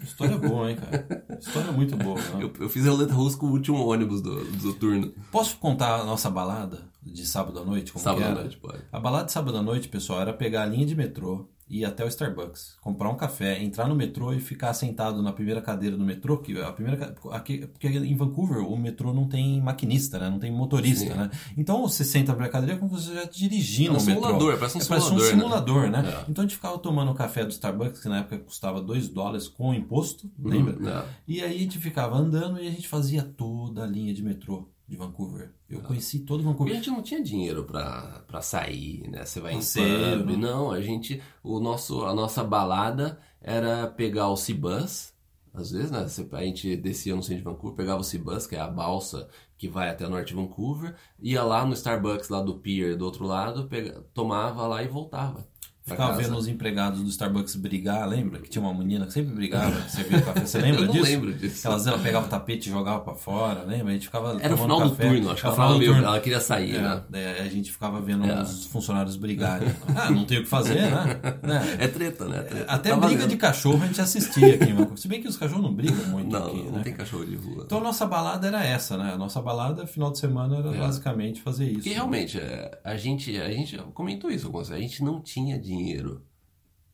História 0.03 0.39
boa, 0.39 0.71
hein, 0.71 0.77
cara? 0.77 1.39
História 1.41 1.73
muito 1.73 1.97
boa. 1.97 2.13
Né? 2.33 2.45
Eu, 2.45 2.53
eu, 2.61 2.69
fiz 2.69 2.87
a 2.87 2.91
roleta 2.91 3.15
russa 3.15 3.37
com 3.37 3.47
o 3.47 3.51
último 3.51 3.85
ônibus 3.85 4.21
do, 4.21 4.45
do 4.45 4.75
turno. 4.75 5.13
Posso 5.31 5.57
contar 5.57 6.01
a 6.01 6.05
nossa 6.05 6.31
balada 6.31 6.89
de 7.03 7.27
sábado 7.27 7.59
à 7.59 7.65
noite? 7.65 7.93
Como 7.93 8.03
sábado 8.03 8.25
à 8.25 8.31
noite, 8.31 8.57
pode. 8.59 8.83
A 8.93 9.01
balada 9.01 9.27
de 9.27 9.33
sábado 9.33 9.59
à 9.59 9.63
noite, 9.63 9.89
pessoal, 9.89 10.21
era 10.21 10.33
pegar 10.33 10.63
a 10.63 10.67
linha 10.67 10.87
de 10.87 10.95
metrô, 10.95 11.49
ir 11.73 11.87
até 11.87 12.05
o 12.05 12.09
Starbucks, 12.09 12.77
comprar 12.83 13.09
um 13.09 13.17
café, 13.17 13.63
entrar 13.63 13.89
no 13.89 13.95
metrô 13.95 14.35
e 14.35 14.39
ficar 14.39 14.75
sentado 14.75 15.23
na 15.23 15.33
primeira 15.33 15.63
cadeira 15.63 15.97
do 15.97 16.05
metrô, 16.05 16.37
que 16.37 16.61
a 16.61 16.71
primeira 16.71 17.17
aqui, 17.31 17.67
porque 17.67 17.89
em 17.89 18.15
Vancouver 18.15 18.59
o 18.59 18.77
metrô 18.77 19.15
não 19.15 19.27
tem 19.27 19.59
maquinista, 19.63 20.19
né? 20.19 20.29
Não 20.29 20.39
tem 20.39 20.53
motorista, 20.53 21.13
Sim. 21.13 21.19
né? 21.19 21.31
Então 21.57 21.81
você 21.81 22.05
senta 22.05 22.33
na 22.33 22.35
primeira 22.35 22.53
cadeira 22.53 22.79
como 22.79 22.95
se 22.99 23.07
você 23.07 23.15
já 23.15 23.25
dirigindo 23.25 23.97
é 23.97 23.99
um 23.99 24.03
o 24.03 24.05
metrô. 24.05 24.23
Simulador, 24.23 24.59
parece 24.59 24.77
um 24.77 24.81
é, 24.81 24.85
simulador, 24.85 25.09
parece 25.09 25.35
um 25.35 25.39
simulador, 25.39 25.91
né? 25.91 26.03
né? 26.03 26.11
É. 26.11 26.31
Então 26.31 26.45
a 26.45 26.47
gente 26.47 26.57
ficava 26.57 26.79
tomando 26.79 27.11
o 27.11 27.15
café 27.15 27.43
do 27.43 27.51
Starbucks, 27.51 28.03
que 28.03 28.09
na 28.09 28.19
época 28.19 28.39
custava 28.41 28.83
2 28.83 29.09
dólares 29.09 29.49
com 29.49 29.73
imposto, 29.73 30.31
lembra? 30.39 30.77
É. 30.91 31.05
E 31.27 31.43
aí 31.43 31.57
a 31.57 31.59
gente 31.59 31.79
ficava 31.79 32.17
andando 32.17 32.61
e 32.61 32.69
a 32.69 32.71
gente 32.71 32.87
fazia 32.87 33.23
toda 33.23 33.83
a 33.83 33.87
linha 33.87 34.13
de 34.13 34.23
metrô 34.23 34.69
de 34.93 34.99
Vancouver. 34.99 35.51
Eu 35.71 35.81
ah. 35.81 35.83
conheci 35.83 36.21
todo 36.21 36.45
Vancouver. 36.45 36.75
E 36.75 36.77
a 36.77 36.81
gente 36.81 36.91
não 36.91 37.03
tinha 37.03 37.23
dinheiro 37.23 37.65
para 37.65 38.43
sair, 38.43 39.09
né? 39.09 39.25
Você 39.25 39.41
vai 39.41 39.55
em 39.55 39.61
pub. 39.61 40.37
Não, 40.37 40.71
a 40.71 40.83
gente, 40.83 41.23
o 41.43 41.59
nosso, 41.59 42.05
a 42.05 42.15
nossa 42.15 42.45
balada 42.45 43.19
era 43.41 43.87
pegar 43.87 44.29
o 44.29 44.37
Cibus. 44.37 45.11
Às 45.55 45.71
vezes, 45.71 45.91
né? 45.91 46.07
A 46.33 46.45
gente 46.45 46.77
descia 46.77 47.17
no 47.17 47.23
centro 47.23 47.39
de 47.39 47.45
Vancouver, 47.45 47.77
pegava 47.77 48.01
o 48.01 48.05
Cibus, 48.05 48.47
que 48.47 48.55
é 48.55 48.61
a 48.61 48.69
balsa 48.69 49.29
que 49.57 49.69
vai 49.69 49.89
até 49.89 50.07
o 50.07 50.11
norte 50.11 50.29
de 50.29 50.35
Vancouver, 50.35 50.97
ia 51.21 51.43
lá 51.45 51.65
no 51.65 51.73
Starbucks 51.73 52.29
lá 52.29 52.43
do 52.43 52.59
pier 52.59 52.97
do 52.97 53.05
outro 53.05 53.25
lado, 53.25 53.69
pega, 53.69 54.05
tomava 54.13 54.67
lá 54.67 54.83
e 54.83 54.89
voltava. 54.89 55.47
Ficava 55.85 56.17
vendo 56.17 56.37
os 56.37 56.47
empregados 56.47 57.01
do 57.01 57.09
Starbucks 57.09 57.57
brigar, 57.57 58.09
lembra? 58.09 58.39
Que 58.39 58.49
tinha 58.49 58.63
uma 58.63 58.73
menina 58.73 59.05
que 59.05 59.13
sempre 59.13 59.35
brigava, 59.35 59.83
servia 59.91 60.23
café. 60.23 60.47
Você 60.47 60.59
lembra 60.59 60.83
eu 60.83 60.87
não 60.87 60.93
disso? 60.93 61.05
lembro 61.05 61.35
disso. 61.35 61.67
Ela, 61.67 61.77
ela 61.89 61.99
pegava 61.99 62.27
o 62.27 62.29
tapete 62.29 62.69
e 62.69 62.73
jogava 62.73 63.01
pra 63.01 63.15
fora, 63.17 63.65
lembra? 63.65 63.89
A 63.91 63.93
gente 63.95 64.07
ficava 64.07 64.39
Era 64.41 64.55
o 64.55 64.59
final 64.59 64.79
café. 64.79 64.91
do 64.91 65.11
turno, 65.11 65.31
acho 65.33 65.41
que 65.41 65.47
ela, 65.47 65.57
final 65.57 65.79
meio, 65.79 65.95
ela 65.95 66.21
queria 66.21 66.41
sair, 66.41 66.77
é, 66.77 66.81
né? 66.81 67.03
É, 67.15 67.43
a 67.43 67.49
gente 67.49 67.73
ficava 67.73 68.01
vendo 68.01 68.25
é. 68.25 68.43
os 68.43 68.67
funcionários 68.67 69.17
brigarem. 69.17 69.69
Ah, 69.95 70.11
não 70.11 70.25
tem 70.25 70.39
o 70.39 70.43
que 70.43 70.49
fazer, 70.49 70.81
né? 70.81 71.21
né? 71.43 71.77
É 71.79 71.87
treta, 71.87 72.25
né? 72.25 72.39
É 72.39 72.43
treta. 72.43 72.73
Até 72.73 72.91
tá 72.91 72.97
briga 72.97 73.27
de 73.27 73.37
cachorro 73.37 73.83
a 73.83 73.87
gente 73.87 74.01
assistia 74.01 74.55
aqui. 74.55 74.73
Se 74.97 75.07
bem 75.07 75.21
que 75.21 75.29
os 75.29 75.37
cachorros 75.37 75.63
não 75.63 75.73
brigam 75.73 76.07
muito 76.07 76.31
não, 76.31 76.47
aqui, 76.47 76.63
não 76.63 76.73
né? 76.73 76.83
tem 76.83 76.95
cachorro 76.95 77.27
de 77.27 77.37
rua. 77.37 77.65
Então 77.67 77.79
a 77.79 77.81
nossa 77.83 78.07
balada 78.07 78.47
era 78.47 78.65
essa, 78.65 78.97
né? 78.97 79.13
A 79.13 79.19
nossa 79.19 79.41
balada, 79.43 79.87
final 79.87 80.11
de 80.11 80.19
semana, 80.19 80.57
era 80.57 80.75
é. 80.75 80.79
basicamente 80.79 81.43
fazer 81.43 81.67
isso. 81.71 81.87
E 81.87 81.91
né? 81.91 81.97
realmente, 81.97 82.41
a 82.83 82.97
gente, 82.97 83.37
a 83.39 83.51
gente 83.51 83.77
comentou 83.93 84.31
isso, 84.31 84.51
a 84.73 84.79
gente 84.79 85.05
não 85.05 85.21
tinha 85.21 85.59
dinheiro 85.59 85.72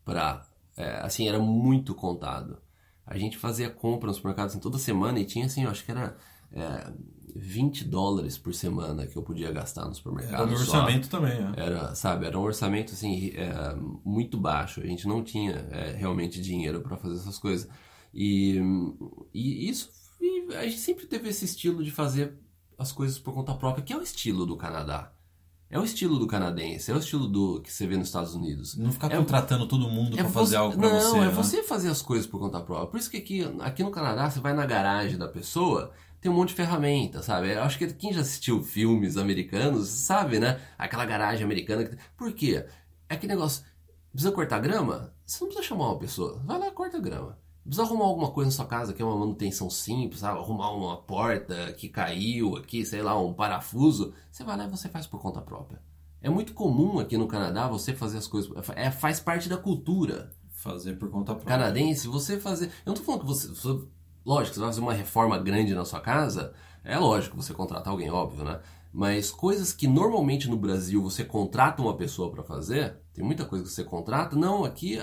para 0.05 0.47
é, 0.77 1.01
assim 1.01 1.29
era 1.29 1.39
muito 1.39 1.95
contado. 1.95 2.59
A 3.07 3.17
gente 3.19 3.37
fazia 3.37 3.71
compra 3.71 4.09
nos 4.09 4.17
supermercados 4.17 4.53
assim, 4.53 4.61
toda 4.61 4.79
semana 4.79 5.19
e 5.19 5.25
tinha 5.25 5.47
assim, 5.47 5.65
eu 5.65 5.71
acho 5.71 5.85
que 5.85 5.91
era 5.91 6.17
é, 6.53 6.93
20 7.35 7.85
dólares 7.85 8.37
por 8.39 8.55
semana 8.55 9.07
que 9.07 9.17
eu 9.17 9.23
podia 9.23 9.51
gastar 9.51 9.87
no 9.87 9.95
supermercado. 9.95 10.35
Era 10.35 10.45
o 10.45 10.49
meu 10.49 10.59
só. 10.59 10.79
orçamento 10.79 11.09
também, 11.09 11.33
é. 11.33 11.53
Era, 11.57 11.95
sabe, 11.95 12.27
era 12.27 12.39
um 12.39 12.43
orçamento 12.43 12.93
assim 12.93 13.33
é, 13.35 13.75
muito 14.05 14.39
baixo. 14.39 14.81
A 14.81 14.87
gente 14.87 15.07
não 15.07 15.23
tinha 15.23 15.53
é, 15.71 15.93
realmente 15.93 16.41
dinheiro 16.41 16.81
para 16.81 16.97
fazer 16.97 17.17
essas 17.17 17.39
coisas. 17.39 17.69
E, 18.15 18.61
e 19.35 19.69
isso 19.69 19.91
e 20.21 20.55
a 20.55 20.65
gente 20.65 20.79
sempre 20.79 21.07
teve 21.07 21.29
esse 21.29 21.45
estilo 21.45 21.83
de 21.83 21.91
fazer 21.91 22.37
as 22.77 22.93
coisas 22.93 23.19
por 23.19 23.35
conta 23.35 23.55
própria, 23.55 23.85
que 23.85 23.93
é 23.93 23.97
o 23.97 24.03
estilo 24.03 24.47
do 24.47 24.57
Canadá. 24.57 25.13
É 25.71 25.79
o 25.79 25.85
estilo 25.85 26.19
do 26.19 26.27
canadense, 26.27 26.91
é 26.91 26.95
o 26.95 26.99
estilo 26.99 27.29
do 27.29 27.61
que 27.61 27.71
você 27.71 27.87
vê 27.87 27.97
nos 27.97 28.09
Estados 28.09 28.35
Unidos. 28.35 28.75
Não 28.77 28.91
ficar 28.91 29.13
É- 29.13 29.17
contratando 29.19 29.69
todo 29.69 29.89
mundo 29.89 30.19
É 30.19 30.23
pra 30.23 30.31
fazer 30.33 30.57
algo 30.57 30.77
pra 30.79 30.89
não, 30.89 30.99
você. 31.01 31.17
é 31.19 31.21
né? 31.21 31.29
você 31.31 31.63
fazer 31.63 31.89
as 31.91 32.01
coisas 32.01 32.27
por 32.27 32.41
conta 32.41 32.59
própria. 32.61 32.87
Por 32.87 32.99
isso 32.99 33.11
que 33.11 33.19
aqui, 33.19 33.45
aqui 33.61 33.83
no 33.83 33.91
Canadá, 33.91 34.31
você 34.31 34.41
vai 34.41 34.55
na 34.55 34.65
garagem 34.65 35.19
da 35.19 35.29
pessoa, 35.29 35.93
tem 36.23 36.33
um 36.33 36.35
monte 36.35 36.49
de 36.51 36.55
ferramenta, 36.55 37.23
sabe? 37.23 37.53
Eu 37.53 37.63
acho 37.63 37.77
que 37.77 37.87
quem 37.93 38.15
já 38.15 38.23
assistiu 38.23 38.63
filmes 38.63 39.19
americanos 39.19 39.89
sabe, 39.89 40.41
né? 40.41 40.59
Aquela 40.79 41.05
garagem 41.05 41.45
americana. 41.45 41.85
Que... 41.85 41.97
Por 42.17 42.33
quê? 42.33 42.65
É 43.09 43.15
aquele 43.15 43.35
negócio. 43.35 43.63
Precisa 44.11 44.33
cortar 44.33 44.61
grama? 44.61 45.13
Você 45.27 45.45
não 45.45 45.49
precisa 45.49 45.69
chamar 45.69 45.89
uma 45.91 45.99
pessoa. 45.99 46.41
Vai 46.47 46.59
lá 46.59 46.71
corta 46.71 46.99
grama. 46.99 47.39
Precisa 47.69 47.87
arrumar 47.87 48.07
alguma 48.07 48.31
coisa 48.31 48.51
na 48.51 48.57
sua 48.57 48.67
casa 48.67 48.93
que 48.93 49.03
é 49.03 49.05
uma 49.05 49.17
manutenção 49.17 49.69
simples, 49.69 50.21
sabe? 50.21 50.39
Arrumar 50.39 50.71
uma 50.73 50.97
porta 50.97 51.73
que 51.75 51.89
caiu 51.89 52.57
aqui, 52.57 52.85
sei 52.85 53.03
lá, 53.03 53.21
um 53.21 53.33
parafuso. 53.35 54.13
Você 54.31 54.43
vai 54.43 54.57
lá 54.57 54.65
e 54.65 54.69
você 54.71 54.89
faz 54.89 55.07
por 55.07 55.21
conta 55.21 55.41
própria. 55.41 55.81
É 56.23 56.29
muito 56.31 56.55
comum 56.55 56.99
aqui 56.99 57.17
no 57.17 57.29
Canadá 57.29 57.69
você 57.69 57.95
fazer 57.95 58.19
as 58.19 58.27
coisas. 58.27 58.51
É, 58.75 58.91
faz 58.91 59.21
parte 59.21 59.49
da 59.49 59.57
cultura 59.57 60.31
Fazer 60.51 60.95
por 60.95 61.09
conta 61.11 61.35
própria. 61.35 61.57
canadense, 61.57 62.09
você 62.09 62.41
fazer. 62.41 62.67
Eu 62.85 62.91
não 62.91 62.95
tô 62.95 63.03
falando 63.03 63.21
que 63.21 63.27
você. 63.27 63.49
você- 63.49 63.87
Lógico, 64.27 64.55
você 64.55 64.61
vai 64.61 64.69
fazer 64.71 64.81
uma 64.81 64.93
reforma 64.93 65.39
grande 65.39 65.75
na 65.75 65.85
sua 65.85 66.01
casa, 66.01 66.53
é 66.85 66.99
lógico 66.99 67.37
você 67.37 67.55
contratar 67.55 67.93
alguém, 67.93 68.11
óbvio, 68.11 68.45
né? 68.45 68.61
Mas 68.93 69.31
coisas 69.31 69.73
que 69.73 69.87
normalmente 69.87 70.49
no 70.51 70.57
Brasil 70.57 71.03
você 71.03 71.25
contrata 71.25 71.81
uma 71.81 71.97
pessoa 71.97 72.31
para 72.31 72.43
fazer, 72.43 72.97
tem 73.15 73.25
muita 73.25 73.45
coisa 73.45 73.65
que 73.65 73.71
você 73.71 73.85
contrata, 73.85 74.35
não, 74.37 74.65
aqui 74.65 74.99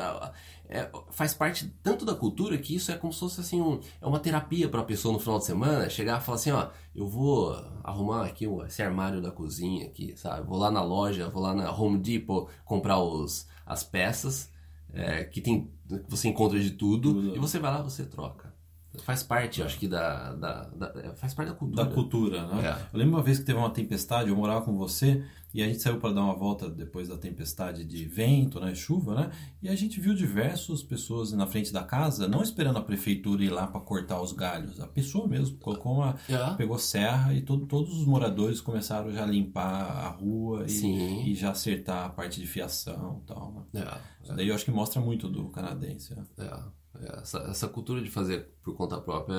é- 0.70 0.90
faz 1.12 1.34
parte 1.34 1.74
tanto 1.84 2.06
da 2.06 2.16
cultura 2.16 2.58
que 2.58 2.76
isso 2.76 2.92
é 2.92 2.96
como 2.98 3.12
se 3.14 3.20
fosse 3.20 3.42
assim, 3.42 3.62
um- 3.62 3.80
é 4.02 4.06
uma 4.08 4.20
terapia 4.20 4.68
para 4.70 4.82
a 4.82 4.86
pessoa 4.86 5.14
no 5.14 5.20
final 5.20 5.38
de 5.40 5.46
semana, 5.46 5.90
chegar 5.90 6.20
e 6.20 6.24
falar 6.24 6.36
assim, 6.38 6.52
ó, 6.52 6.70
eu 6.96 7.08
vou 7.08 7.52
arrumar 7.84 8.26
aqui 8.26 8.46
esse 8.66 8.82
armário 8.82 9.22
da 9.22 9.32
cozinha 9.32 9.86
aqui, 9.86 10.16
sabe? 10.18 10.48
Vou 10.48 10.58
lá 10.58 10.72
na 10.72 10.82
loja, 10.84 11.30
vou 11.30 11.42
lá 11.42 11.54
na 11.54 11.72
Home 11.72 11.98
Depot 12.00 12.48
comprar 12.64 13.00
os, 13.00 13.48
as 13.66 13.84
peças, 13.84 14.52
é, 14.94 15.24
que 15.26 15.42
tem 15.42 15.70
você 16.08 16.28
encontra 16.30 16.60
de 16.60 16.72
tudo, 16.72 17.14
Tudo. 17.14 17.36
e 17.36 17.40
você 17.40 17.60
vai 17.60 17.72
lá 17.72 17.82
você 17.84 18.06
troca. 18.06 18.55
Faz 19.04 19.24
parte, 19.24 19.60
eu 19.62 19.66
acho 19.66 19.78
que 19.80 19.88
da, 19.88 20.34
da, 20.34 20.64
da- 20.70 20.94
é, 21.02 21.16
faz 21.16 21.34
parte 21.34 21.50
da 21.50 21.56
cultura. 21.56 21.86
Da 21.86 21.92
cultura, 21.94 22.48
né? 22.48 22.68
É. 22.68 22.72
Eu 22.94 23.00
lembro 23.00 23.16
uma 23.16 23.24
vez 23.24 23.40
que 23.40 23.46
teve 23.46 23.58
uma 23.60 23.70
tempestade, 23.70 24.30
eu 24.30 24.36
morava 24.36 24.62
com 24.64 24.76
você 24.78 25.24
e 25.54 25.64
a 25.64 25.68
gente 25.68 25.80
saiu 25.82 26.00
para 26.00 26.12
dar 26.14 26.22
uma 26.22 26.36
volta 26.36 26.70
depois 26.70 27.08
da 27.08 27.18
tempestade 27.18 27.86
de 27.86 28.06
vento, 28.06 28.60
né, 28.60 28.76
chuva, 28.76 29.16
né? 29.16 29.32
E 29.62 29.70
a 29.70 29.76
gente 29.76 30.02
viu 30.02 30.14
diversas 30.14 30.84
pessoas 30.84 31.32
na 31.32 31.48
frente 31.48 31.72
da 31.72 31.82
casa, 31.82 32.28
não 32.28 32.42
esperando 32.44 32.78
a 32.78 32.82
prefeitura 32.82 33.42
ir 33.44 33.50
lá 33.50 33.66
para 33.66 33.80
cortar 33.80 34.22
os 34.22 34.34
galhos. 34.34 34.82
A 34.82 34.88
pessoa 34.88 35.28
mesmo 35.28 35.58
colocou 35.58 35.94
uma, 35.94 36.16
É. 36.28 36.54
pegou 36.56 36.78
serra 36.78 37.34
e 37.34 37.42
todo- 37.42 37.66
todos 37.68 37.98
os 37.98 38.06
moradores 38.06 38.60
começaram 38.60 39.12
já 39.14 39.24
a 39.24 39.28
limpar 39.28 39.84
a 39.86 40.10
rua 40.10 40.66
e, 40.70 41.32
e 41.32 41.36
já 41.36 41.52
acertar 41.52 42.06
a 42.06 42.10
parte 42.10 42.42
de 42.42 42.48
fiação, 42.48 43.22
e 43.24 43.28
tal. 43.28 43.66
Né? 43.74 43.82
É, 43.82 44.24
Isso 44.26 44.36
daí 44.36 44.50
eu 44.50 44.56
acho 44.56 44.66
que 44.66 44.72
mostra 44.72 45.00
muito 45.02 45.30
do 45.30 45.48
canadense. 45.50 46.14
né? 46.16 46.24
é. 46.38 46.85
Essa, 47.22 47.40
essa 47.50 47.68
cultura 47.68 48.02
de 48.02 48.10
fazer 48.10 48.50
por 48.64 48.76
conta 48.76 49.00
própria, 49.00 49.36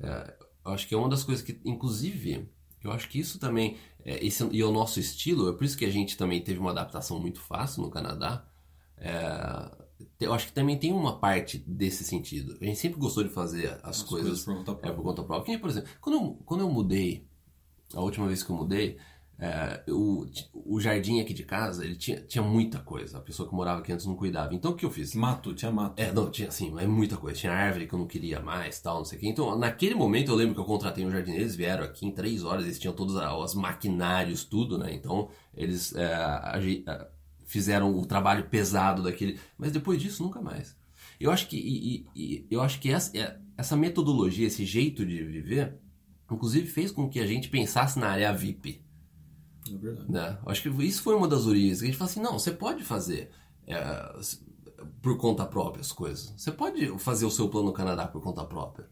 é, 0.00 0.06
é, 0.06 0.38
eu 0.64 0.72
acho 0.72 0.86
que 0.88 0.94
é 0.94 0.98
uma 0.98 1.08
das 1.08 1.24
coisas 1.24 1.44
que, 1.44 1.60
inclusive, 1.64 2.48
eu 2.82 2.92
acho 2.92 3.08
que 3.08 3.18
isso 3.18 3.38
também, 3.38 3.76
é, 4.04 4.24
esse, 4.24 4.44
e 4.52 4.60
é 4.60 4.64
o 4.64 4.72
nosso 4.72 5.00
estilo, 5.00 5.48
é 5.48 5.52
por 5.52 5.64
isso 5.64 5.76
que 5.76 5.84
a 5.84 5.90
gente 5.90 6.16
também 6.16 6.42
teve 6.42 6.58
uma 6.58 6.70
adaptação 6.70 7.18
muito 7.20 7.40
fácil 7.40 7.82
no 7.82 7.90
Canadá. 7.90 8.46
É, 8.96 9.84
eu 10.20 10.32
acho 10.32 10.46
que 10.46 10.52
também 10.52 10.78
tem 10.78 10.92
uma 10.92 11.18
parte 11.18 11.58
desse 11.58 12.04
sentido. 12.04 12.56
A 12.60 12.64
gente 12.64 12.78
sempre 12.78 12.98
gostou 12.98 13.22
de 13.24 13.30
fazer 13.30 13.78
as, 13.82 14.02
coisas, 14.02 14.44
por 14.44 14.54
conta 14.56 14.72
É, 14.72 14.74
própria. 14.74 14.94
por 14.94 15.02
conta 15.02 15.22
própria. 15.22 15.44
Que 15.44 15.50
nem, 15.52 15.60
por 15.60 15.70
exemplo, 15.70 15.90
quando 16.00 16.16
eu, 16.16 16.42
quando 16.44 16.60
eu 16.60 16.70
mudei, 16.70 17.26
a 17.94 18.00
última 18.00 18.26
vez 18.26 18.42
que 18.42 18.50
eu 18.50 18.56
mudei, 18.56 18.98
é, 19.38 19.82
o, 19.90 20.24
o 20.54 20.80
jardim 20.80 21.20
aqui 21.20 21.34
de 21.34 21.42
casa, 21.42 21.84
ele 21.84 21.96
tinha, 21.96 22.20
tinha 22.20 22.42
muita 22.42 22.78
coisa. 22.78 23.18
A 23.18 23.20
pessoa 23.20 23.48
que 23.48 23.54
morava 23.54 23.80
aqui 23.80 23.92
antes 23.92 24.06
não 24.06 24.14
cuidava. 24.14 24.54
Então 24.54 24.70
o 24.70 24.74
que 24.76 24.84
eu 24.84 24.90
fiz? 24.90 25.14
Mato, 25.14 25.52
tinha 25.54 25.70
mato. 25.72 26.00
É, 26.00 26.12
não, 26.12 26.30
tinha 26.30 26.48
assim, 26.48 26.72
é 26.78 26.86
muita 26.86 27.16
coisa. 27.16 27.38
Tinha 27.38 27.52
árvore 27.52 27.86
que 27.86 27.94
eu 27.94 27.98
não 27.98 28.06
queria 28.06 28.40
mais, 28.40 28.80
tal, 28.80 28.98
não 28.98 29.04
sei 29.04 29.18
o 29.18 29.20
quê. 29.20 29.28
Então, 29.28 29.58
naquele 29.58 29.94
momento 29.94 30.30
eu 30.30 30.36
lembro 30.36 30.54
que 30.54 30.60
eu 30.60 30.64
contratei 30.64 31.04
um 31.04 31.10
jardineiro, 31.10 31.42
eles 31.44 31.56
vieram 31.56 31.84
aqui 31.84 32.06
em 32.06 32.12
três 32.12 32.44
horas, 32.44 32.64
eles 32.64 32.78
tinham 32.78 32.94
todos 32.94 33.14
os 33.16 33.54
maquinários, 33.54 34.44
tudo, 34.44 34.78
né? 34.78 34.94
Então, 34.94 35.28
eles 35.56 35.94
é, 35.94 36.14
agi- 36.14 36.84
fizeram 37.44 37.96
o 37.98 38.06
trabalho 38.06 38.48
pesado 38.48 39.02
daquele. 39.02 39.38
Mas 39.58 39.72
depois 39.72 40.00
disso, 40.00 40.22
nunca 40.22 40.40
mais. 40.40 40.76
Eu 41.20 41.30
acho 41.30 41.48
que, 41.48 41.56
e- 41.56 42.06
e- 42.14 42.30
e 42.34 42.46
eu 42.50 42.60
acho 42.62 42.80
que 42.80 42.90
essa, 42.90 43.16
é- 43.16 43.36
essa 43.56 43.76
metodologia, 43.76 44.46
esse 44.46 44.64
jeito 44.64 45.04
de 45.04 45.22
viver, 45.24 45.76
inclusive 46.30 46.66
fez 46.66 46.90
com 46.90 47.08
que 47.08 47.20
a 47.20 47.26
gente 47.26 47.48
pensasse 47.48 47.98
na 47.98 48.08
área 48.08 48.32
VIP. 48.32 48.83
É 49.72 49.76
verdade. 49.76 50.10
Né? 50.10 50.38
Acho 50.46 50.62
que 50.62 50.68
isso 50.84 51.02
foi 51.02 51.14
uma 51.14 51.28
das 51.28 51.46
origens. 51.46 51.78
Que 51.78 51.84
a 51.84 51.88
gente 51.88 51.98
fala 51.98 52.10
assim, 52.10 52.20
não, 52.20 52.38
você 52.38 52.50
pode 52.50 52.82
fazer 52.84 53.30
é, 53.66 53.80
por 55.00 55.16
conta 55.16 55.44
própria 55.44 55.80
as 55.80 55.92
coisas. 55.92 56.34
Você 56.36 56.52
pode 56.52 56.98
fazer 56.98 57.24
o 57.26 57.30
seu 57.30 57.48
plano 57.48 57.68
no 57.68 57.72
Canadá 57.72 58.06
por 58.06 58.22
conta 58.22 58.44
própria. 58.44 58.88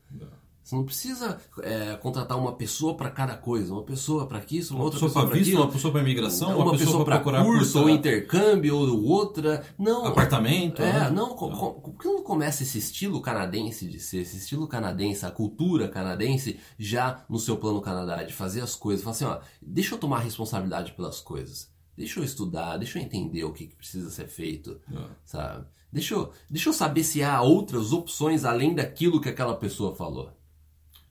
Você 0.62 0.76
não 0.76 0.84
precisa 0.84 1.40
é, 1.60 1.96
contratar 1.96 2.38
uma 2.38 2.52
pessoa 2.52 2.96
para 2.96 3.10
cada 3.10 3.36
coisa, 3.36 3.72
uma 3.72 3.82
pessoa 3.82 4.26
para 4.26 4.40
isso, 4.50 4.74
uma 4.74 4.80
Uma 4.80 4.84
outra 4.84 5.00
pessoa 5.00 5.10
pessoa 5.10 5.26
para 5.30 5.40
aquilo, 5.40 5.62
uma 5.62 5.72
pessoa 5.72 5.92
para 5.92 6.00
imigração, 6.02 6.58
uma, 6.58 6.70
pessoa 6.78 7.04
para 7.04 7.04
para 7.04 7.16
procurar 7.16 7.44
curso, 7.44 7.58
curso, 7.58 7.80
ou 7.80 7.90
intercâmbio, 7.90 8.76
ou 8.76 9.02
outra. 9.04 9.64
Não, 9.76 10.06
apartamento. 10.06 10.80
é, 10.80 10.92
né? 10.92 11.10
não, 11.10 11.30
co- 11.34 11.50
por 11.80 11.94
que 11.98 12.06
não 12.06 12.22
começa 12.22 12.62
esse 12.62 12.78
estilo 12.78 13.20
canadense 13.20 13.88
de 13.88 13.98
ser, 13.98 14.18
esse 14.18 14.36
estilo 14.36 14.68
canadense, 14.68 15.26
a 15.26 15.30
cultura 15.32 15.88
canadense, 15.88 16.60
já 16.78 17.24
no 17.28 17.38
seu 17.38 17.56
plano 17.56 17.80
Canadá, 17.80 18.22
de 18.22 18.32
fazer 18.32 18.60
as 18.60 18.76
coisas, 18.76 19.02
falar 19.02 19.16
assim, 19.16 19.24
ó, 19.24 19.40
deixa 19.60 19.94
eu 19.94 19.98
tomar 19.98 20.20
responsabilidade 20.20 20.92
pelas 20.92 21.20
coisas. 21.20 21.70
Deixa 21.96 22.20
eu 22.20 22.24
estudar, 22.24 22.76
deixa 22.78 22.98
eu 22.98 23.02
entender 23.02 23.44
o 23.44 23.52
que, 23.52 23.66
que 23.66 23.76
precisa 23.76 24.10
ser 24.10 24.26
feito, 24.28 24.80
É. 24.90 24.98
sabe? 25.24 25.66
Deixa 25.92 26.14
eu, 26.14 26.32
deixa 26.48 26.68
eu 26.70 26.72
saber 26.72 27.04
se 27.04 27.22
há 27.22 27.42
outras 27.42 27.92
opções 27.92 28.44
além 28.46 28.74
daquilo 28.74 29.20
que 29.20 29.28
aquela 29.28 29.54
pessoa 29.56 29.94
falou. 29.94 30.30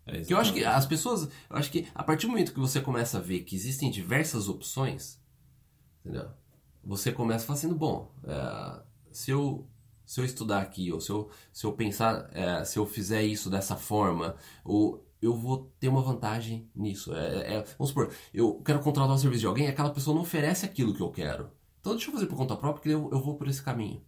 É, 0.05 0.19
Porque 0.19 0.33
eu 0.33 0.37
acho 0.39 0.53
que 0.53 0.63
as 0.65 0.85
pessoas, 0.85 1.23
eu 1.49 1.55
acho 1.57 1.71
que 1.71 1.87
a 1.93 2.03
partir 2.03 2.25
do 2.27 2.31
momento 2.31 2.53
que 2.53 2.59
você 2.59 2.81
começa 2.81 3.17
a 3.17 3.21
ver 3.21 3.41
que 3.41 3.55
existem 3.55 3.91
diversas 3.91 4.49
opções, 4.49 5.19
entendeu? 6.01 6.29
Você 6.83 7.11
começa 7.11 7.45
falar 7.45 7.59
assim, 7.59 7.73
bom, 7.73 8.11
é, 8.23 8.81
se 9.11 9.31
eu 9.31 9.67
se 10.05 10.19
eu 10.19 10.25
estudar 10.25 10.61
aqui 10.61 10.91
ou 10.91 10.99
se 10.99 11.09
eu 11.11 11.29
se 11.53 11.65
eu 11.65 11.73
pensar, 11.73 12.29
é, 12.33 12.65
se 12.65 12.77
eu 12.79 12.85
fizer 12.85 13.23
isso 13.23 13.49
dessa 13.49 13.75
forma, 13.75 14.35
ou 14.65 15.05
eu 15.21 15.35
vou 15.35 15.71
ter 15.79 15.87
uma 15.89 16.01
vantagem 16.01 16.69
nisso. 16.75 17.13
É, 17.15 17.57
é- 17.57 17.63
vamos 17.77 17.89
supor, 17.89 18.11
eu 18.33 18.61
quero 18.63 18.79
contratar 18.81 19.15
o 19.15 19.17
serviço 19.19 19.41
de 19.41 19.47
alguém, 19.47 19.67
aquela 19.67 19.91
pessoa 19.91 20.15
não 20.15 20.23
oferece 20.23 20.65
aquilo 20.65 20.93
que 20.95 21.01
eu 21.01 21.11
quero. 21.11 21.51
Então 21.79 21.93
deixa 21.93 22.09
eu 22.09 22.13
fazer 22.13 22.27
por 22.27 22.37
conta 22.37 22.55
própria, 22.55 22.73
porque 22.81 22.89
eu, 22.89 23.09
eu 23.11 23.21
vou 23.23 23.35
por 23.37 23.47
esse 23.47 23.61
caminho. 23.63 24.03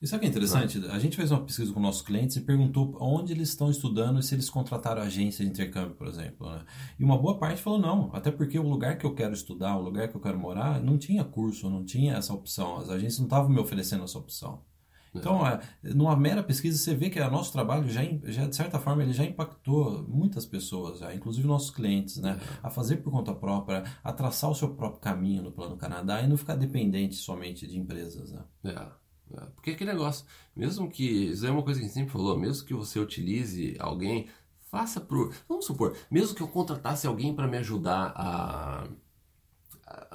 E 0.00 0.06
sabe 0.06 0.18
o 0.18 0.20
que 0.20 0.26
é 0.26 0.30
interessante? 0.30 0.78
A 0.86 0.98
gente 0.98 1.14
fez 1.14 1.30
uma 1.30 1.44
pesquisa 1.44 1.74
com 1.74 1.78
nossos 1.78 2.00
clientes 2.00 2.34
e 2.36 2.40
perguntou 2.40 2.96
onde 2.98 3.34
eles 3.34 3.50
estão 3.50 3.70
estudando 3.70 4.18
e 4.18 4.22
se 4.22 4.34
eles 4.34 4.48
contrataram 4.48 5.02
agência 5.02 5.44
de 5.44 5.50
intercâmbio, 5.50 5.94
por 5.94 6.06
exemplo. 6.06 6.50
Né? 6.50 6.64
E 6.98 7.04
uma 7.04 7.18
boa 7.18 7.38
parte 7.38 7.60
falou 7.60 7.78
não, 7.78 8.10
até 8.14 8.30
porque 8.30 8.58
o 8.58 8.66
lugar 8.66 8.96
que 8.96 9.04
eu 9.04 9.14
quero 9.14 9.34
estudar, 9.34 9.76
o 9.76 9.82
lugar 9.82 10.08
que 10.08 10.16
eu 10.16 10.20
quero 10.20 10.38
morar, 10.38 10.80
não 10.80 10.96
tinha 10.96 11.22
curso, 11.22 11.68
não 11.68 11.84
tinha 11.84 12.14
essa 12.14 12.32
opção. 12.32 12.78
As 12.78 12.88
agências 12.88 13.18
não 13.18 13.26
estavam 13.26 13.50
me 13.50 13.60
oferecendo 13.60 14.04
essa 14.04 14.18
opção. 14.18 14.62
Então, 15.14 15.46
é, 15.46 15.60
numa 15.82 16.16
mera 16.16 16.42
pesquisa, 16.42 16.78
você 16.78 16.94
vê 16.94 17.10
que 17.10 17.20
o 17.20 17.30
nosso 17.30 17.52
trabalho 17.52 17.88
já, 17.88 18.00
já, 18.24 18.46
de 18.46 18.54
certa 18.54 18.78
forma, 18.78 19.02
ele 19.02 19.12
já 19.12 19.24
impactou 19.24 20.04
muitas 20.08 20.46
pessoas, 20.46 21.00
já, 21.00 21.12
inclusive 21.14 21.46
nossos 21.46 21.70
clientes, 21.70 22.16
né? 22.18 22.38
A 22.62 22.70
fazer 22.70 22.98
por 22.98 23.10
conta 23.10 23.34
própria, 23.34 23.82
a 24.04 24.12
traçar 24.12 24.48
o 24.48 24.54
seu 24.54 24.68
próprio 24.74 25.00
caminho 25.00 25.42
no 25.42 25.50
Plano 25.50 25.76
Canadá 25.76 26.22
e 26.22 26.28
não 26.28 26.36
ficar 26.36 26.54
dependente 26.54 27.16
somente 27.16 27.66
de 27.66 27.76
empresas, 27.76 28.30
né? 28.30 28.44
É, 28.64 28.70
é. 28.70 28.88
Porque 29.54 29.70
aquele 29.70 29.92
negócio, 29.92 30.26
mesmo 30.54 30.90
que. 30.90 31.30
Isso 31.30 31.46
é 31.46 31.50
uma 31.50 31.62
coisa 31.62 31.80
que 31.80 31.84
a 31.84 31.88
gente 31.88 31.94
sempre 31.94 32.12
falou, 32.12 32.38
mesmo 32.38 32.66
que 32.66 32.74
você 32.74 32.98
utilize 32.98 33.76
alguém, 33.78 34.28
faça 34.70 35.00
por. 35.00 35.34
Vamos 35.48 35.66
supor, 35.66 35.96
mesmo 36.10 36.34
que 36.34 36.42
eu 36.42 36.48
contratasse 36.48 37.06
alguém 37.06 37.34
para 37.34 37.46
me 37.46 37.58
ajudar 37.58 38.12
a. 38.16 38.88